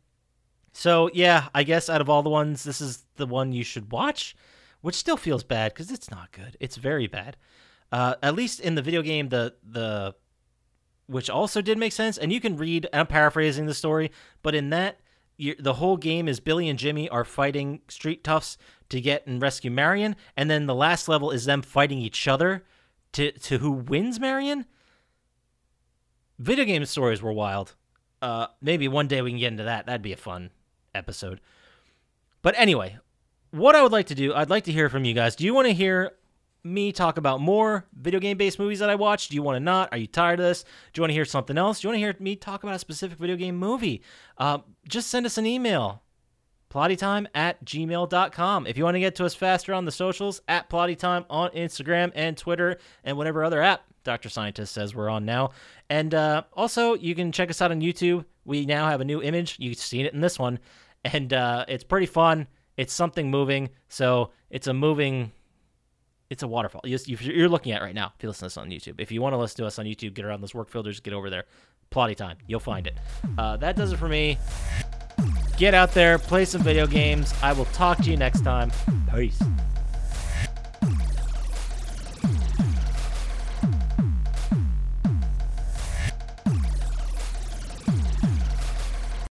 so 0.74 1.10
yeah, 1.14 1.50
I 1.54 1.64
guess 1.64 1.90
out 1.90 2.02
of 2.02 2.10
all 2.10 2.24
the 2.24 2.30
ones, 2.30 2.64
this 2.64 2.82
is 2.82 3.06
the 3.16 3.26
one 3.26 3.52
you 3.52 3.64
should 3.64 3.92
watch, 3.92 4.36
which 4.82 4.96
still 4.96 5.18
feels 5.18 5.44
bad 5.44 5.74
because 5.74 5.92
it's 5.92 6.12
not 6.12 6.32
good. 6.32 6.58
It's 6.60 6.78
very 6.78 7.08
bad. 7.08 7.38
Uh, 7.92 8.16
at 8.22 8.36
least 8.36 8.60
in 8.60 8.76
the 8.76 8.82
video 8.82 9.02
game, 9.02 9.30
the 9.30 9.56
the 9.64 10.16
which 11.08 11.30
also 11.30 11.62
did 11.62 11.78
make 11.78 11.92
sense. 11.92 12.18
And 12.18 12.32
you 12.32 12.40
can 12.40 12.56
read. 12.56 12.88
I'm 12.94 13.08
paraphrasing 13.08 13.66
the 13.66 13.74
story, 13.74 14.12
but 14.44 14.54
in 14.54 14.70
that, 14.70 15.00
the 15.38 15.74
whole 15.74 15.98
game 15.98 16.28
is 16.28 16.40
Billy 16.40 16.70
and 16.70 16.78
Jimmy 16.78 17.10
are 17.10 17.26
fighting 17.26 17.82
street 17.88 18.24
toughs 18.24 18.58
to 18.90 19.02
get 19.02 19.26
and 19.26 19.42
rescue 19.42 19.72
Marian, 19.72 20.16
and 20.38 20.50
then 20.50 20.66
the 20.66 20.76
last 20.76 21.08
level 21.08 21.32
is 21.32 21.46
them 21.46 21.62
fighting 21.62 22.00
each 22.00 22.28
other 22.28 22.64
to 23.14 23.32
to 23.32 23.58
who 23.58 23.72
wins 23.72 24.20
Marian. 24.20 24.66
Video 26.38 26.64
game 26.64 26.86
stories 26.86 27.22
were 27.22 27.34
wild. 27.34 27.76
Uh, 28.22 28.48
maybe 28.62 28.88
one 28.88 29.08
day 29.08 29.22
we 29.22 29.32
can 29.32 29.40
get 29.40 29.52
into 29.52 29.64
that. 29.64 29.86
That'd 29.86 30.02
be 30.02 30.14
a 30.14 30.18
fun 30.18 30.52
episode. 30.94 31.42
But 32.42 32.56
anyway, 32.58 32.98
what 33.52 33.76
I 33.76 33.84
would 33.84 33.92
like 33.92 34.08
to 34.08 34.16
do, 34.16 34.34
I'd 34.34 34.50
like 34.50 34.66
to 34.66 34.72
hear 34.72 34.90
from 34.90 35.06
you 35.06 35.14
guys. 35.14 35.36
Do 35.36 35.46
you 35.46 35.54
want 35.54 35.68
to 35.68 35.74
hear 35.74 36.14
me 36.64 36.92
talk 36.92 37.18
about 37.18 37.40
more 37.42 37.86
video 37.94 38.20
game 38.20 38.38
based 38.38 38.60
movies 38.60 38.80
that 38.80 38.90
I 38.90 38.96
watch? 38.96 39.30
Do 39.30 39.36
you 39.36 39.44
want 39.44 39.56
to 39.56 39.60
not? 39.60 39.90
Are 39.92 39.98
you 39.98 40.08
tired 40.08 40.40
of 40.40 40.46
this? 40.46 40.64
Do 40.64 41.00
you 41.00 41.04
want 41.04 41.10
to 41.10 41.16
hear 41.16 41.26
something 41.26 41.58
else? 41.58 41.82
Do 41.82 41.88
you 41.88 41.90
want 41.90 41.96
to 41.96 42.00
hear 42.00 42.16
me 42.20 42.36
talk 42.36 42.64
about 42.64 42.76
a 42.76 42.80
specific 42.80 43.18
video 43.18 43.36
game 43.36 43.58
movie? 43.58 44.02
Uh, 44.38 44.60
just 44.88 45.10
send 45.10 45.26
us 45.26 45.38
an 45.38 45.46
email. 45.46 46.04
Plottytime 46.70 47.26
at 47.34 47.66
gmail.com. 47.66 48.68
If 48.68 48.78
you 48.78 48.84
want 48.84 48.96
to 48.96 49.00
get 49.00 49.16
to 49.16 49.26
us 49.26 49.34
faster 49.34 49.74
on 49.74 49.86
the 49.86 49.92
socials, 49.92 50.42
at 50.48 50.70
Plottytime 50.70 51.26
on 51.28 51.50
Instagram 51.52 52.12
and 52.14 52.38
Twitter 52.38 52.78
and 53.04 53.18
whatever 53.18 53.44
other 53.44 53.62
app 53.62 53.82
Dr. 54.04 54.30
Scientist 54.30 54.74
says 54.74 54.96
we're 54.96 55.10
on 55.10 55.26
now. 55.26 55.52
And 55.90 56.14
uh, 56.14 56.44
also, 56.54 56.94
you 56.94 57.16
can 57.16 57.32
check 57.32 57.50
us 57.50 57.62
out 57.62 57.72
on 57.72 57.82
YouTube. 57.82 58.26
We 58.50 58.66
now 58.66 58.90
have 58.90 59.00
a 59.00 59.06
new 59.06 59.22
image. 59.22 59.56
You've 59.60 59.78
seen 59.78 60.06
it 60.06 60.14
in 60.14 60.20
this 60.20 60.38
one. 60.38 60.60
And 61.06 61.32
uh, 61.32 61.66
it's 61.68 61.84
pretty 61.84 62.08
fun. 62.08 62.48
It's 62.76 62.94
something 62.94 63.32
moving. 63.32 63.70
So 63.88 64.32
it's 64.50 64.68
a 64.68 64.74
moving 64.74 65.32
it's 66.30 66.44
a 66.44 66.48
waterfall. 66.48 66.82
You're 66.84 67.50
looking 67.50 67.72
at 67.72 67.82
right 67.82 67.96
now. 67.96 68.14
If 68.16 68.24
you 68.24 68.30
listen 68.30 68.42
to 68.42 68.46
us 68.48 68.58
on 68.58 68.70
YouTube, 68.70 69.00
if 69.00 69.12
you 69.12 69.22
want 69.22 69.34
to 69.34 69.38
listen 69.38 69.58
to 69.58 69.66
us 69.66 69.80
on 69.80 69.86
YouTube, 69.86 70.14
get 70.14 70.26
around 70.26 70.42
those 70.42 70.54
work 70.54 70.70
filters, 70.70 71.00
get 71.00 71.14
over 71.14 71.30
there. 71.30 71.46
Plotty 71.92 72.16
time, 72.16 72.38
you'll 72.46 72.60
find 72.60 72.86
it. 72.86 72.96
Uh, 73.38 73.58
that 73.58 73.76
does 73.76 73.92
it 73.92 73.98
for 73.98 74.08
me. 74.08 74.38
Get 75.58 75.74
out 75.74 75.94
there, 75.94 76.20
play 76.20 76.46
some 76.46 76.62
video 76.62 76.86
games. 76.86 77.34
I 77.42 77.52
will 77.54 77.66
talk 77.66 77.98
to 78.00 78.12
you 78.12 78.16
next 78.16 78.42
time. 78.42 78.72
Peace. 79.14 79.42